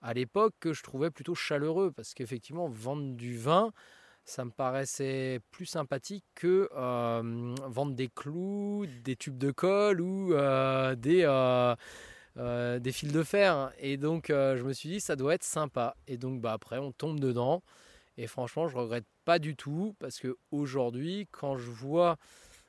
[0.00, 3.72] à l'époque que je trouvais plutôt chaleureux, parce qu'effectivement, vendre du vin,
[4.24, 6.68] ça me paraissait plus sympathique que
[7.68, 11.24] vendre des clous, des tubes de colle ou des
[12.92, 13.72] fils de fer.
[13.78, 15.96] Et donc, je me suis dit, ça doit être sympa.
[16.06, 17.62] Et donc, bah, après, on tombe dedans.
[18.16, 22.16] Et franchement, je regrette pas du tout parce que aujourd'hui, quand je vois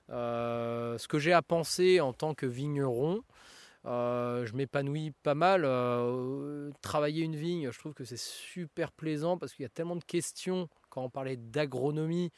[0.10, 3.22] ce que j'ai à penser en tant que vigneron,
[3.86, 5.62] je m'épanouis pas mal.
[6.82, 10.04] travailler une vigne, je trouve que c'est super plaisant parce qu'il y a tellement de
[10.04, 12.32] questions quand on parlait d'agronomie.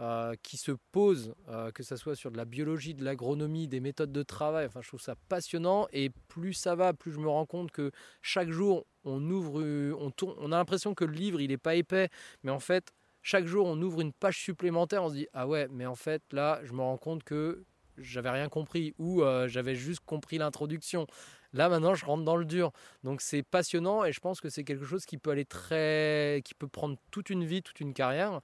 [0.00, 3.78] Euh, qui se posent, euh, que ce soit sur de la biologie, de l'agronomie, des
[3.78, 4.64] méthodes de travail.
[4.66, 5.86] Enfin, je trouve ça passionnant.
[5.92, 7.92] Et plus ça va, plus je me rends compte que
[8.22, 9.62] chaque jour, on ouvre,
[10.00, 12.08] on, tourne, on a l'impression que le livre, il n'est pas épais.
[12.42, 12.90] Mais en fait,
[13.20, 15.04] chaque jour, on ouvre une page supplémentaire.
[15.04, 17.62] On se dit, ah ouais, mais en fait, là, je me rends compte que
[17.98, 21.06] j'avais rien compris ou euh, j'avais juste compris l'introduction.
[21.52, 22.72] Là maintenant, je rentre dans le dur.
[23.04, 26.54] Donc c'est passionnant et je pense que c'est quelque chose qui peut aller très, qui
[26.54, 28.40] peut prendre toute une vie, toute une carrière.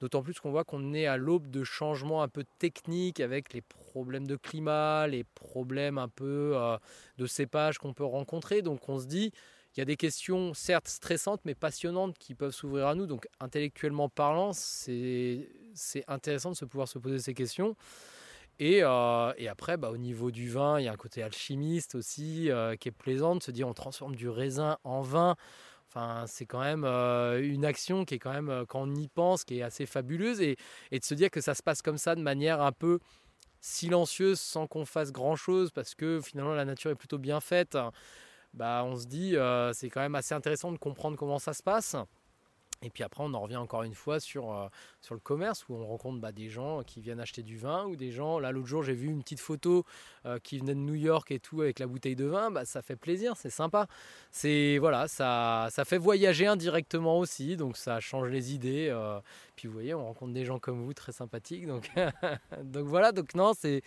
[0.00, 3.60] D'autant plus qu'on voit qu'on est à l'aube de changements un peu techniques avec les
[3.62, 6.76] problèmes de climat, les problèmes un peu euh,
[7.18, 8.62] de cépage qu'on peut rencontrer.
[8.62, 9.32] Donc on se dit,
[9.74, 13.06] il y a des questions certes stressantes mais passionnantes qui peuvent s'ouvrir à nous.
[13.06, 15.48] Donc intellectuellement parlant, c'est
[16.08, 17.76] intéressant de se pouvoir se poser ces questions.
[18.64, 21.96] Et, euh, et après, bah, au niveau du vin, il y a un côté alchimiste
[21.96, 25.34] aussi euh, qui est plaisant de se dire on transforme du raisin en vin.
[25.88, 29.42] Enfin, c'est quand même euh, une action qui est quand même, quand on y pense,
[29.42, 30.40] qui est assez fabuleuse.
[30.40, 30.56] Et,
[30.92, 33.00] de se dire que ça se passe comme ça de manière un peu
[33.60, 37.76] silencieuse sans qu'on fasse grand chose parce que finalement la nature est plutôt bien faite,
[38.54, 39.34] bah, on se dit
[39.74, 41.96] c'est quand même assez intéressant de comprendre comment ça se passe.
[42.82, 44.66] Et puis après, on en revient encore une fois sur, euh,
[45.00, 47.94] sur le commerce où on rencontre bah, des gens qui viennent acheter du vin ou
[47.94, 48.40] des gens.
[48.40, 49.84] Là, l'autre jour, j'ai vu une petite photo
[50.26, 52.50] euh, qui venait de New York et tout avec la bouteille de vin.
[52.50, 53.86] Bah, ça fait plaisir, c'est sympa.
[54.32, 58.88] C'est voilà, ça, ça fait voyager indirectement aussi, donc ça change les idées.
[58.90, 59.20] Euh.
[59.54, 61.66] puis vous voyez, on rencontre des gens comme vous très sympathiques.
[61.68, 61.88] Donc,
[62.64, 63.82] donc voilà, donc non, c'est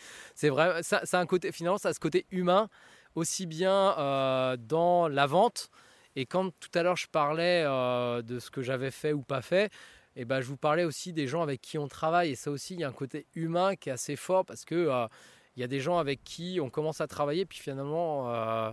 [0.50, 0.84] vrai.
[0.84, 2.70] Ça, ça, a un côté, finalement, ça a ce côté humain
[3.16, 5.70] aussi bien dans la vente
[6.16, 9.42] et quand tout à l'heure je parlais euh, de ce que j'avais fait ou pas
[9.42, 9.66] fait,
[10.18, 12.32] et eh ben, je vous parlais aussi des gens avec qui on travaille.
[12.32, 14.76] Et ça aussi, il y a un côté humain qui est assez fort parce que
[14.76, 15.08] euh,
[15.58, 18.72] il y a des gens avec qui on commence à travailler, puis finalement, euh,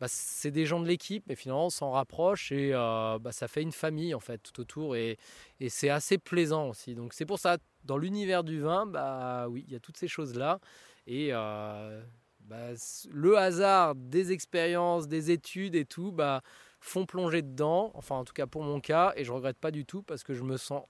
[0.00, 3.62] bah, c'est des gens de l'équipe, mais finalement, on s'en rapproche et bah, ça fait
[3.62, 4.94] une famille en fait tout autour.
[4.94, 5.18] Et,
[5.58, 6.94] et c'est assez plaisant aussi.
[6.94, 10.08] Donc c'est pour ça, dans l'univers du vin, bah oui, il y a toutes ces
[10.08, 10.60] choses-là.
[11.08, 11.32] Et
[12.44, 12.72] bah,
[13.10, 16.42] le hasard des expériences, des études et tout, bah,
[16.84, 19.86] font plonger dedans, enfin en tout cas pour mon cas, et je regrette pas du
[19.86, 20.82] tout parce que je me sens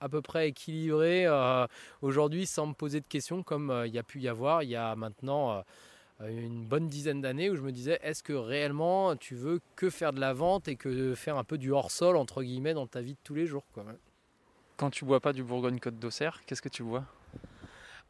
[0.00, 1.66] à peu près équilibré euh,
[2.00, 4.70] aujourd'hui sans me poser de questions comme euh, il y a pu y avoir il
[4.70, 5.62] y a maintenant
[6.22, 9.90] euh, une bonne dizaine d'années où je me disais est-ce que réellement tu veux que
[9.90, 13.02] faire de la vente et que faire un peu du hors-sol entre guillemets dans ta
[13.02, 13.84] vie de tous les jours quoi?
[14.78, 17.04] Quand tu bois pas du Bourgogne Côte d'Auxerre, qu'est-ce que tu bois?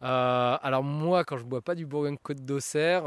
[0.00, 3.02] Alors moi, quand je bois pas du Bourgogne Côte d'Auxerre,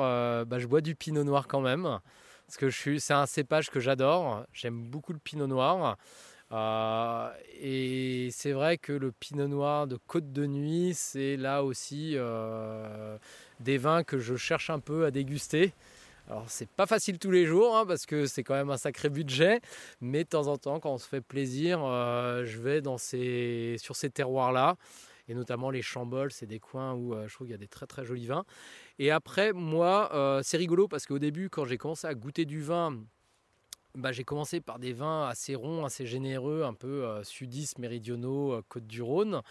[0.46, 2.00] bah, je bois du Pinot Noir quand même.
[2.48, 4.46] C'est un cépage que j'adore.
[4.54, 5.98] J'aime beaucoup le pinot noir.
[6.54, 7.30] Euh,
[7.60, 13.18] et c'est vrai que le pinot noir de Côte de Nuit, c'est là aussi euh,
[13.60, 15.74] des vins que je cherche un peu à déguster.
[16.30, 19.10] Alors c'est pas facile tous les jours hein, parce que c'est quand même un sacré
[19.10, 19.62] budget,
[20.02, 22.82] mais de temps en temps quand on se fait plaisir, euh, je vais
[23.78, 24.76] sur ces terroirs là
[25.30, 27.86] et notamment les Chambols, c'est des coins où je trouve qu'il y a des très
[27.86, 28.46] très jolis vins.
[29.00, 32.62] Et après, moi, euh, c'est rigolo parce qu'au début, quand j'ai commencé à goûter du
[32.62, 33.00] vin,
[33.98, 38.54] bah, j'ai commencé par des vins assez ronds, assez généreux, un peu euh, sudistes, méridionaux,
[38.54, 39.42] euh, Côte du Rhône.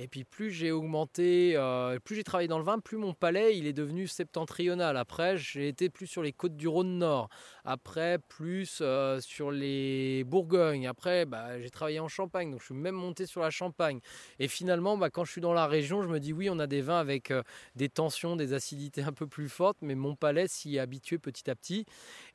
[0.00, 3.58] Et puis plus j'ai augmenté, euh, plus j'ai travaillé dans le vin, plus mon palais
[3.58, 4.96] il est devenu septentrional.
[4.96, 7.28] Après j'ai été plus sur les côtes du Rhône Nord.
[7.64, 10.86] Après plus euh, sur les Bourgognes.
[10.86, 13.98] Après bah, j'ai travaillé en Champagne, donc je suis même monté sur la Champagne.
[14.38, 16.68] Et finalement bah, quand je suis dans la région, je me dis oui on a
[16.68, 17.32] des vins avec
[17.74, 21.50] des tensions, des acidités un peu plus fortes, mais mon palais s'y est habitué petit
[21.50, 21.86] à petit.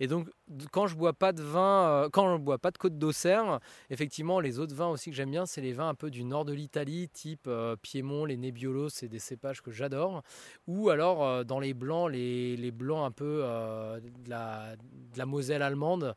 [0.01, 0.28] Et donc
[0.74, 4.59] quand je bois pas de vin, quand je bois pas de Côte d'Auxerre, effectivement les
[4.59, 7.09] autres vins aussi que j'aime bien, c'est les vins un peu du nord de l'Italie,
[7.09, 10.23] type euh, Piémont, les Nebbiolo, c'est des cépages que j'adore.
[10.67, 16.15] Ou alors euh, dans les blancs, les, blancs un peu euh, de, la, Moselle allemande,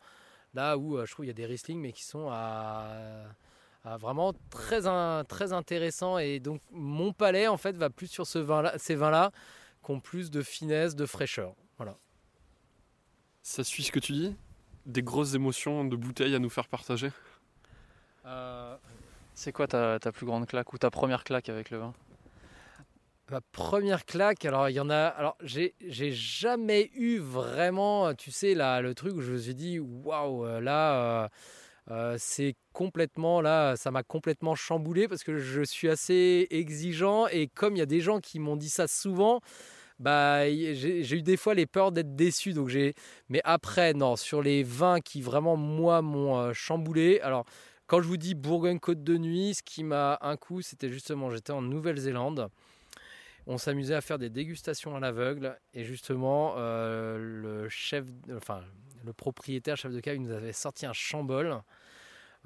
[0.54, 2.30] là où je trouve il y a des Riesling, mais qui sont
[3.84, 4.82] vraiment très,
[5.24, 6.18] très intéressants.
[6.18, 9.30] Et donc mon palais en fait va plus sur ces vins-là,
[9.84, 11.54] qui ont plus de finesse, de fraîcheur.
[11.76, 11.96] Voilà.
[13.42, 14.36] Ça suit ce que tu dis?
[14.86, 17.10] Des grosses émotions de bouteille à nous faire partager
[18.24, 18.76] euh,
[19.34, 21.94] C'est quoi ta, ta, plus grande claque ou ta première claque avec le vin?
[23.30, 25.06] Ma première claque, alors il y en a.
[25.06, 29.78] Alors j'ai jamais eu vraiment, tu sais, là, le truc où je me suis dit,
[29.80, 31.30] waouh, là.
[31.90, 37.46] Euh, c'est complètement là, ça m'a complètement chamboulé parce que je suis assez exigeant et
[37.46, 39.40] comme il y a des gens qui m'ont dit ça souvent,
[39.98, 42.52] bah j'ai eu des fois les peurs d'être déçu.
[42.52, 42.70] Donc
[43.28, 47.20] mais après non, sur les vins qui vraiment moi m'ont euh, chamboulé.
[47.20, 47.44] Alors
[47.86, 51.30] quand je vous dis Bourgogne Côte de Nuit, ce qui m'a un coup, c'était justement
[51.30, 52.48] j'étais en Nouvelle-Zélande.
[53.48, 58.04] On s'amusait à faire des dégustations à l'aveugle et justement euh, le chef,
[58.36, 58.60] enfin
[59.04, 61.62] le propriétaire, chef de cave, il nous avait sorti un chambol.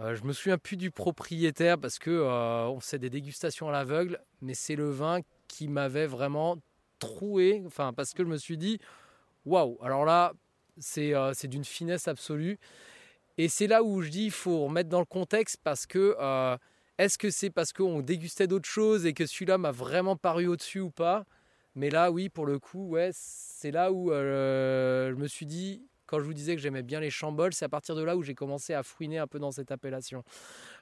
[0.01, 3.73] Euh, je me souviens plus du propriétaire parce que euh, on faisait des dégustations à
[3.73, 6.57] l'aveugle, mais c'est le vin qui m'avait vraiment
[7.01, 7.63] troué.
[7.67, 8.79] Enfin, parce que je me suis dit,
[9.45, 10.33] waouh, alors là,
[10.79, 12.59] c'est euh, d'une finesse absolue.
[13.39, 16.57] Et c'est là où je dis, il faut remettre dans le contexte parce que euh,
[16.99, 20.81] est-ce que c'est parce qu'on dégustait d'autres choses et que celui-là m'a vraiment paru au-dessus
[20.81, 21.25] ou pas?
[21.75, 26.19] Mais là, oui, pour le coup, ouais, c'est là où je me suis dit, quand
[26.19, 28.35] je vous disais que j'aimais bien les chambols, c'est à partir de là où j'ai
[28.35, 30.25] commencé à fouiner un peu dans cette appellation.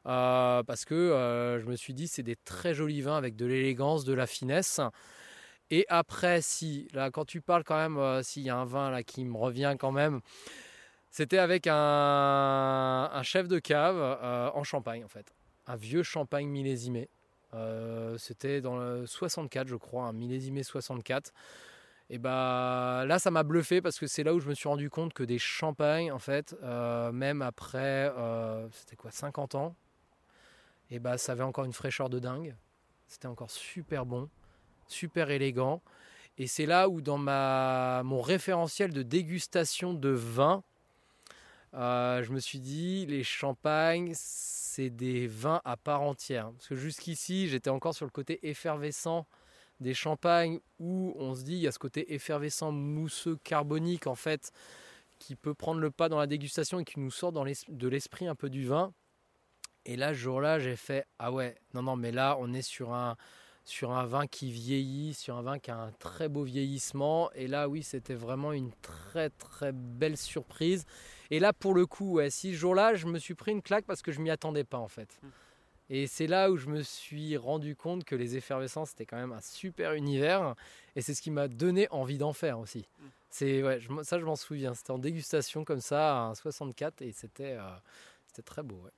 [0.07, 3.45] Euh, parce que euh, je me suis dit, c'est des très jolis vins avec de
[3.45, 4.81] l'élégance, de la finesse.
[5.71, 8.91] Et après, si, là, quand tu parles quand même, euh, s'il y a un vin
[8.91, 10.21] là qui me revient quand même,
[11.11, 13.97] c'était avec un, chef de cave
[14.55, 15.35] en Champagne, en fait.
[15.67, 17.09] Un vieux Champagne millésimé.
[18.19, 21.33] c'était dans le 64, je crois, un millésimé 64.
[22.11, 24.89] Et bah là, ça m'a bluffé parce que c'est là où je me suis rendu
[24.89, 29.77] compte que des champagnes, en fait, euh, même après, euh, c'était quoi, 50 ans,
[30.91, 32.57] et bah ça avait encore une fraîcheur de dingue.
[33.09, 34.31] C'était encore super bon,
[34.89, 35.83] super élégant.
[36.39, 40.63] Et c'est là où dans ma, mon référentiel de dégustation de vin,
[41.75, 46.51] euh, je me suis dit, les champagnes, c'est des vins à part entière.
[46.53, 49.27] Parce que jusqu'ici, j'étais encore sur le côté effervescent
[49.81, 54.15] des champagnes où on se dit il y a ce côté effervescent, mousseux, carbonique en
[54.15, 54.53] fait,
[55.19, 58.27] qui peut prendre le pas dans la dégustation et qui nous sort dans de l'esprit
[58.27, 58.93] un peu du vin.
[59.85, 62.93] Et là, ce jour-là, j'ai fait ah ouais, non non, mais là on est sur
[62.93, 63.17] un
[63.69, 67.31] sur un vin qui vieillit, sur un vin qui a un très beau vieillissement.
[67.33, 70.87] Et là, oui, c'était vraiment une très très belle surprise.
[71.31, 73.85] Et là, pour le coup, ouais, si ce jour-là, je me suis pris une claque
[73.85, 75.19] parce que je m'y attendais pas en fait.
[75.23, 75.29] Mmh.
[75.91, 79.33] Et c'est là où je me suis rendu compte que les effervescences, c'était quand même
[79.33, 80.55] un super univers.
[80.97, 82.81] Et c'est ce qui m'a donné envie d'en faire aussi.
[82.99, 83.07] Mm.
[83.31, 84.75] C'est ouais, ça, je m'en souviens.
[84.75, 87.69] C'était en dégustation comme ça, un 64, et c'était euh,
[88.27, 88.81] c'était très beau.
[88.85, 88.91] Ouais.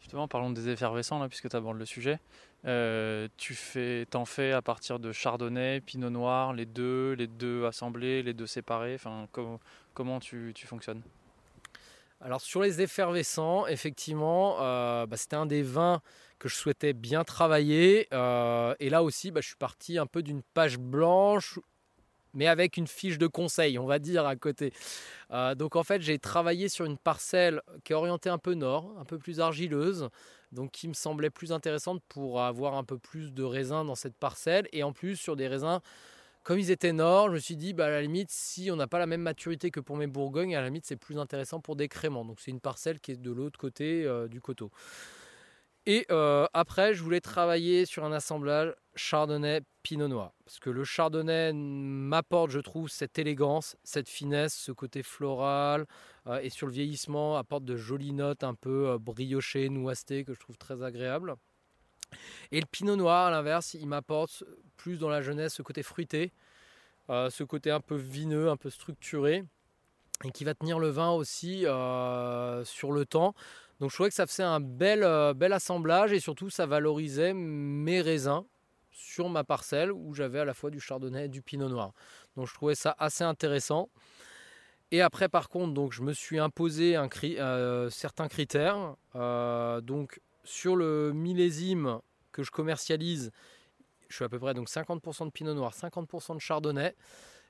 [0.00, 2.20] Justement, parlons des effervescents, là, puisque tu abordes le sujet.
[2.66, 7.66] Euh, tu fais, t'en fais à partir de Chardonnay, Pinot Noir, les deux, les deux
[7.66, 8.96] assemblés, les deux séparés.
[9.92, 11.02] Comment tu, tu fonctionnes?
[12.20, 16.00] Alors sur les effervescents, effectivement, euh, bah, c'était un des vins
[16.38, 18.08] que je souhaitais bien travailler.
[18.14, 21.58] Euh, et là aussi, bah, je suis parti un peu d'une page blanche,
[22.34, 24.72] mais avec une fiche de conseil, on va dire, à côté.
[25.30, 28.94] Euh, donc en fait, j'ai travaillé sur une parcelle qui est orientée un peu nord,
[28.98, 30.08] un peu plus argileuse,
[30.52, 34.16] donc qui me semblait plus intéressante pour avoir un peu plus de raisins dans cette
[34.16, 35.80] parcelle, et en plus sur des raisins
[36.44, 38.86] comme ils étaient nord, je me suis dit, bah, à la limite, si on n'a
[38.86, 41.74] pas la même maturité que pour mes Bourgognes, à la limite, c'est plus intéressant pour
[41.74, 42.22] des créments.
[42.22, 44.70] Donc, c'est une parcelle qui est de l'autre côté euh, du coteau.
[45.86, 50.32] Et euh, après, je voulais travailler sur un assemblage Chardonnay Pinot Noir.
[50.44, 55.86] Parce que le Chardonnay m'apporte, je trouve, cette élégance, cette finesse, ce côté floral.
[56.26, 60.40] Euh, et sur le vieillissement, apporte de jolies notes un peu briochées, noistées, que je
[60.40, 61.36] trouve très agréables.
[62.52, 64.44] Et le pinot noir, à l'inverse, il m'apporte
[64.76, 66.32] plus dans la jeunesse ce côté fruité,
[67.10, 69.44] euh, ce côté un peu vineux, un peu structuré,
[70.24, 73.34] et qui va tenir le vin aussi euh, sur le temps.
[73.80, 77.34] Donc je trouvais que ça faisait un bel, euh, bel assemblage et surtout ça valorisait
[77.34, 78.44] mes raisins
[78.94, 81.92] sur ma parcelle où j'avais à la fois du chardonnay et du pinot noir.
[82.36, 83.90] Donc je trouvais ça assez intéressant.
[84.90, 87.08] Et après, par contre, je me suis imposé un
[87.90, 88.94] certains critères.
[89.82, 91.98] donc, sur le millésime
[92.30, 93.32] que je commercialise,
[94.08, 96.94] je suis à peu près donc 50% de pinot noir, 50% de chardonnay.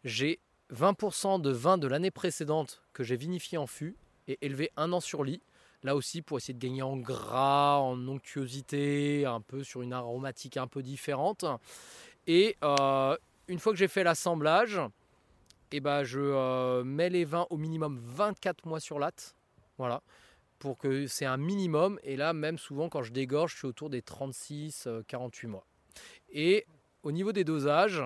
[0.05, 0.41] J'ai
[0.73, 3.97] 20% de vin de l'année précédente que j'ai vinifié en fût
[4.29, 5.43] et élevé un an sur lit.
[5.85, 10.57] Là aussi pour essayer de gagner en gras, en onctuosité, un peu sur une aromatique
[10.57, 11.45] un peu différente.
[12.27, 13.17] Et euh,
[13.49, 14.81] une fois que j'ai fait l'assemblage,
[15.73, 19.37] eh ben je euh, mets les vins au minimum 24 mois sur latte.
[19.79, 20.03] Voilà
[20.59, 22.01] pour que c'est un minimum.
[22.05, 25.67] Et là, même souvent, quand je dégorge, je suis autour des 36-48 euh, mois.
[26.33, 26.65] Et
[27.03, 28.03] au niveau des dosages,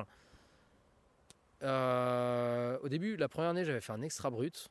[1.62, 4.68] au début, la première année, j'avais fait un extra brut.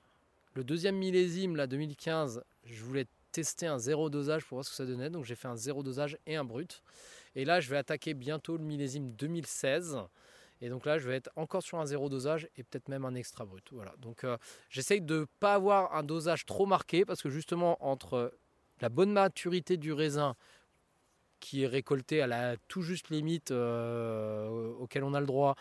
[0.53, 4.75] le deuxième millésime, la 2015, je voulais tester un zéro dosage pour voir ce que
[4.75, 5.09] ça donnait.
[5.09, 6.81] Donc j'ai fait un zéro dosage et un brut.
[7.35, 9.99] Et là, je vais attaquer bientôt le millésime 2016.
[10.61, 13.13] Et donc là, je vais être encore sur un zéro dosage et peut-être même un
[13.13, 13.65] extra brut.
[13.71, 13.93] Voilà.
[13.99, 14.37] Donc euh,
[14.69, 18.33] j'essaye de ne pas avoir un dosage trop marqué parce que justement, entre
[18.81, 20.35] la bonne maturité du raisin
[21.39, 25.55] qui est récolté à la tout juste limite euh, auquel on a le droit,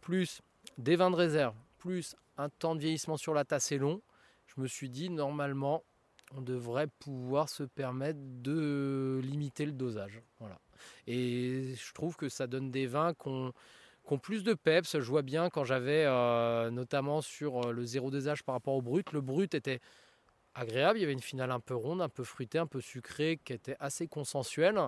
[0.00, 0.40] plus
[0.78, 4.00] des vins de réserve, plus un temps de vieillissement sur la tasse est long,
[4.46, 5.84] je me suis dit normalement
[6.36, 10.22] on devrait pouvoir se permettre de limiter le dosage.
[10.38, 10.58] Voilà.
[11.06, 13.52] Et je trouve que ça donne des vins qu'on
[14.06, 14.98] qui ont plus de peps.
[14.98, 18.82] Je vois bien quand j'avais euh, notamment sur euh, le zéro dosage par rapport au
[18.82, 19.80] brut, le brut était
[20.54, 20.98] agréable.
[20.98, 23.52] Il y avait une finale un peu ronde, un peu fruitée, un peu sucrée, qui
[23.52, 24.80] était assez consensuelle.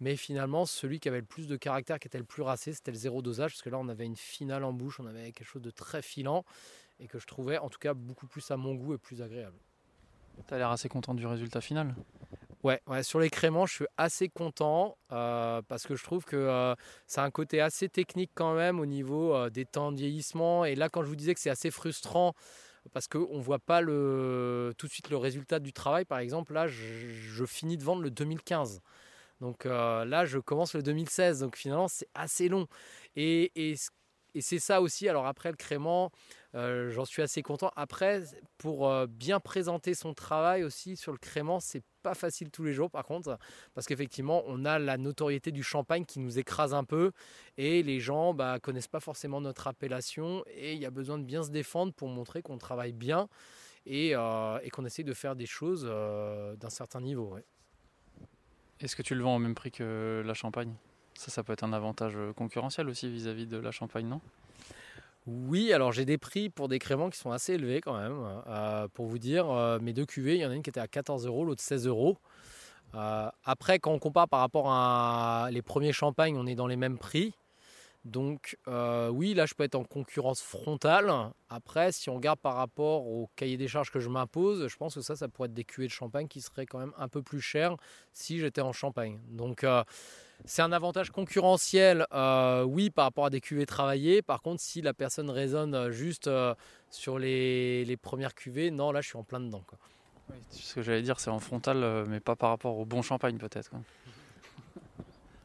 [0.00, 2.90] Mais finalement, celui qui avait le plus de caractère, qui était le plus racé, c'était
[2.90, 5.46] le zéro dosage, parce que là, on avait une finale en bouche, on avait quelque
[5.48, 6.44] chose de très filant
[7.00, 9.58] et que je trouvais en tout cas beaucoup plus à mon goût et plus agréable.
[10.46, 11.94] Tu as l'air assez content du résultat final
[12.64, 16.36] Ouais, ouais, sur les créments, je suis assez content euh, parce que je trouve que
[16.36, 16.74] euh,
[17.16, 20.64] a un côté assez technique quand même au niveau euh, des temps de vieillissement.
[20.64, 22.34] Et là, quand je vous disais que c'est assez frustrant
[22.92, 26.52] parce qu'on ne voit pas le, tout de suite le résultat du travail, par exemple,
[26.52, 28.80] là, je, finis de vendre le 2015.
[29.40, 31.40] Donc là, je commence le 2016.
[31.40, 32.66] Donc finalement, c'est assez long.
[33.14, 33.52] Et,
[34.34, 35.08] et c'est ça aussi.
[35.08, 36.10] Alors après, le crément,
[36.54, 37.70] euh, j'en suis assez content.
[37.76, 38.22] Après,
[38.58, 42.72] pour euh, bien présenter son travail aussi sur le crément, c'est pas facile tous les
[42.72, 43.38] jours par contre,
[43.74, 47.12] parce qu'effectivement, on a la notoriété du champagne qui nous écrase un peu
[47.56, 51.24] et les gens bah, connaissent pas forcément notre appellation et il y a besoin de
[51.24, 53.28] bien se défendre pour montrer qu'on travaille bien
[53.86, 57.36] et, euh, qu'on essaye de faire des choses d'un certain niveau.
[58.80, 60.74] Est-ce que tu le vends au même prix que la champagne?
[61.18, 64.20] Ça, ça peut être un avantage concurrentiel aussi vis-à-vis -vis de la champagne, non?
[65.28, 68.24] Oui, alors j'ai des prix pour des créments qui sont assez élevés quand même.
[68.46, 70.80] Euh, pour vous dire, euh, mes deux cuvées, il y en a une qui était
[70.80, 72.16] à 14 euros, l'autre 16 euros.
[72.94, 76.76] Euh, après, quand on compare par rapport à les premiers champagnes, on est dans les
[76.76, 77.34] mêmes prix.
[78.06, 81.12] Donc oui, là je peux être en concurrence frontale.
[81.50, 84.94] Après, si on regarde par rapport au cahier des charges que je m'impose, je pense
[84.94, 87.22] que ça, ça pourrait être des cuvées de champagne qui seraient quand même un peu
[87.22, 87.76] plus chères
[88.14, 89.20] si j'étais en champagne.
[89.28, 89.66] Donc
[90.44, 94.22] c'est un avantage concurrentiel, euh, oui, par rapport à des cuvées travaillées.
[94.22, 96.54] Par contre, si la personne raisonne euh, juste euh,
[96.90, 99.62] sur les, premières cuvées, non, là, je suis en plein dedans.
[100.50, 103.72] ce que j'allais dire, c'est en frontal, mais pas par rapport au bon champagne, peut-être.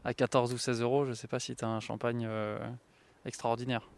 [0.05, 2.27] À 14 ou 16 euros, je ne sais pas si tu as un champagne
[3.25, 3.89] extraordinaire.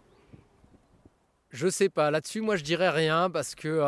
[1.49, 2.11] Je sais pas.
[2.11, 3.79] Là-dessus, moi, je dirais rien parce que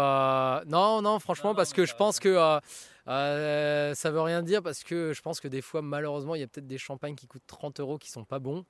[0.65, 2.59] non, non, franchement, parce que je pense que
[3.07, 6.43] euh, ça veut rien dire parce que je pense que des fois, malheureusement, il y
[6.43, 8.65] a peut-être des champagnes qui coûtent 30 euros qui sont pas bons.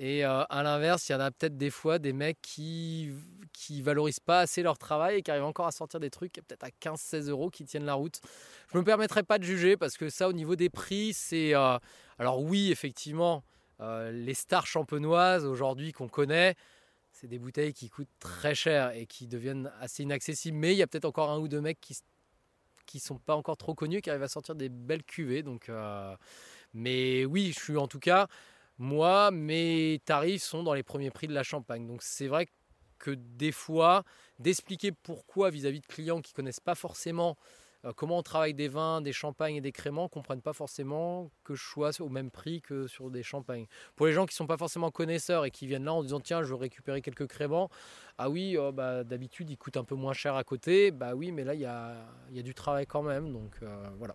[0.00, 3.12] Et euh, à l'inverse, il y en a peut-être des fois des mecs qui
[3.52, 6.62] qui valorisent pas assez leur travail et qui arrivent encore à sortir des trucs peut-être
[6.62, 8.20] à 15-16 euros qui tiennent la route.
[8.72, 11.78] Je me permettrai pas de juger parce que ça, au niveau des prix, c'est euh,
[12.18, 13.44] alors oui, effectivement,
[13.80, 16.56] les stars champenoises aujourd'hui qu'on connaît,
[17.12, 20.56] c'est des bouteilles qui coûtent très cher et qui deviennent assez inaccessibles.
[20.56, 21.94] Mais il y a peut-être encore un ou deux mecs qui
[22.88, 25.42] qui sont pas encore trop connus, qui arrivent à sortir des belles cuvées.
[25.42, 26.16] Donc, euh,
[26.72, 28.26] mais oui, je suis en tout cas,
[28.78, 31.86] moi, mes tarifs sont dans les premiers prix de la Champagne.
[31.86, 32.48] Donc c'est vrai
[32.98, 34.04] que des fois,
[34.38, 37.36] d'expliquer pourquoi vis-à-vis de clients qui connaissent pas forcément
[37.84, 41.30] euh, comment on travaille des vins, des champagnes et des créments, ne comprennent pas forcément
[41.44, 43.66] que je sois au même prix que sur des champagnes.
[43.94, 46.20] Pour les gens qui ne sont pas forcément connaisseurs et qui viennent là en disant
[46.20, 47.70] tiens, je veux récupérer quelques créments,
[48.18, 50.90] ah oui, oh, bah, d'habitude, ils coûtent un peu moins cher à côté.
[50.90, 51.94] Bah oui, mais là, il y a,
[52.32, 53.32] y a, du travail quand même.
[53.32, 54.14] Donc euh, voilà.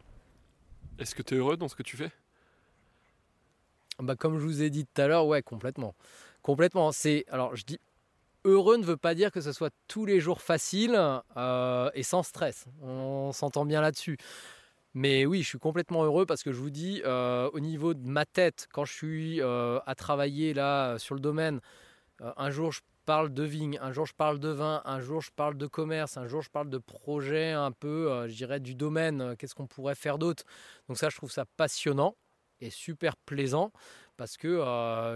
[1.00, 2.12] Est-ce que tu es heureux dans ce que tu fais?
[4.00, 5.96] Bah, Comme je vous ai dit tout à l'heure, ouais, complètement.
[6.42, 6.92] Complètement.
[6.92, 7.80] C'est, alors, je dis
[8.46, 11.00] heureux ne veut pas dire que ce soit tous les jours facile
[11.38, 12.66] euh, et sans stress.
[12.82, 14.18] On s'entend bien là-dessus.
[14.94, 18.08] Mais oui, je suis complètement heureux parce que je vous dis, euh, au niveau de
[18.08, 21.62] ma tête, quand je suis euh, à travailler là sur le domaine,
[22.20, 25.32] un jour je parle de vigne, un jour je parle de vin, un jour je
[25.32, 29.36] parle de commerce, un jour je parle de projet un peu, je dirais, du domaine,
[29.38, 30.44] qu'est-ce qu'on pourrait faire d'autre?
[30.88, 32.16] Donc ça, je trouve ça passionnant
[32.62, 33.72] et super plaisant
[34.16, 34.58] parce que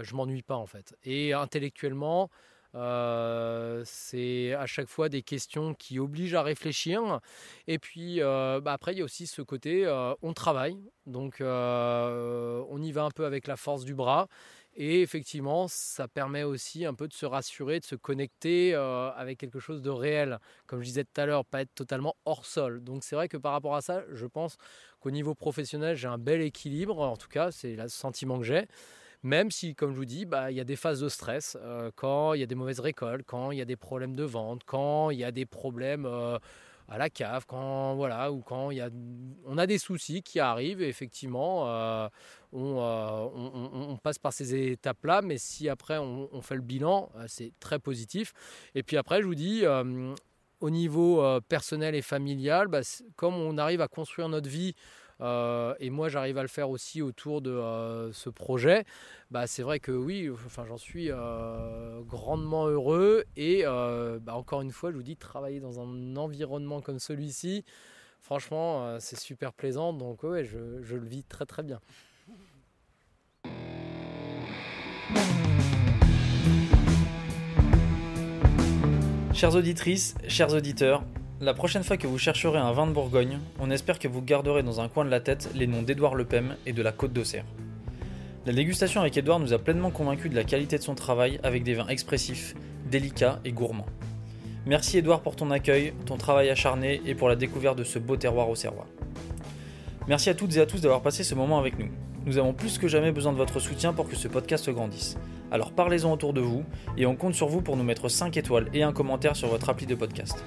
[0.02, 0.96] je m'ennuie pas en fait.
[1.04, 2.30] Et intellectuellement,
[2.74, 7.20] euh, c'est à chaque fois des questions qui obligent à réfléchir.
[7.66, 11.36] Et puis euh, bah, après, il y a aussi ce côté, euh, on travaille, donc
[11.40, 14.28] on y va un peu avec la force du bras.
[14.80, 19.58] Et effectivement, ça permet aussi un peu de se rassurer, de se connecter avec quelque
[19.58, 20.38] chose de réel.
[20.66, 22.84] Comme je disais tout à l'heure, pas être totalement hors sol.
[22.84, 24.56] Donc c'est vrai que par rapport à ça, je pense
[25.00, 27.00] qu'au niveau professionnel, j'ai un bel équilibre.
[27.00, 28.68] En tout cas, c'est le sentiment que j'ai.
[29.24, 31.90] Même si, comme je vous dis, bah, il y a des phases de stress, euh,
[31.96, 34.62] quand il y a des mauvaises récoltes, quand il y a des problèmes de vente,
[34.64, 36.38] quand il y a des problèmes euh,
[36.86, 38.90] à la cave, quand voilà, ou quand il y a,
[39.44, 40.82] on a des soucis qui arrivent.
[40.82, 42.08] Effectivement, euh,
[42.52, 48.32] on, passe par ces étapes-là, mais si après on, fait le bilan, c'est très positif.
[48.76, 49.64] Et puis après, je vous dis,
[50.60, 52.80] au niveau personnel et familial, bah,
[53.16, 54.74] comme on arrive à construire notre vie
[55.20, 58.84] euh, et moi, j'arrive à le faire aussi autour de euh, ce projet.
[59.30, 63.24] Bah, c'est vrai que oui, enfin, j'en suis euh, grandement heureux.
[63.36, 67.64] Et bah, encore une fois, je vous dis, travailler dans un environnement comme celui-ci,
[68.20, 69.92] franchement, c'est super plaisant.
[69.92, 71.80] Donc, ouais, je, je le vis très très bien.
[79.34, 81.04] Chères auditrices, chers auditeurs,
[81.40, 84.64] la prochaine fois que vous chercherez un vin de Bourgogne, on espère que vous garderez
[84.64, 87.44] dans un coin de la tête les noms d'Édouard Lepem et de la Côte d'Auxerre.
[88.44, 91.62] La dégustation avec Édouard nous a pleinement convaincus de la qualité de son travail avec
[91.62, 92.54] des vins expressifs,
[92.90, 93.86] délicats et gourmands.
[94.66, 98.16] Merci Édouard pour ton accueil, ton travail acharné et pour la découverte de ce beau
[98.16, 98.86] terroir auxerrois.
[100.08, 101.90] Merci à toutes et à tous d'avoir passé ce moment avec nous.
[102.26, 105.16] Nous avons plus que jamais besoin de votre soutien pour que ce podcast grandisse.
[105.52, 106.64] Alors parlez-en autour de vous
[106.96, 109.68] et on compte sur vous pour nous mettre 5 étoiles et un commentaire sur votre
[109.70, 110.44] appli de podcast.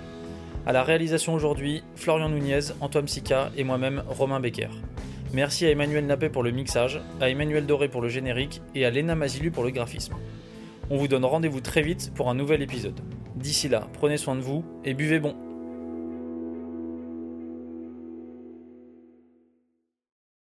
[0.68, 4.70] À la réalisation aujourd'hui, Florian Nunez, Antoine Sica et moi-même, Romain Becker.
[5.34, 8.92] Merci à Emmanuel Nappé pour le mixage, à Emmanuel Doré pour le générique et à
[8.92, 10.14] Léna Mazilu pour le graphisme.
[10.92, 13.00] On vous donne rendez-vous très vite pour un nouvel épisode.
[13.36, 15.36] D'ici là, prenez soin de vous et buvez bon.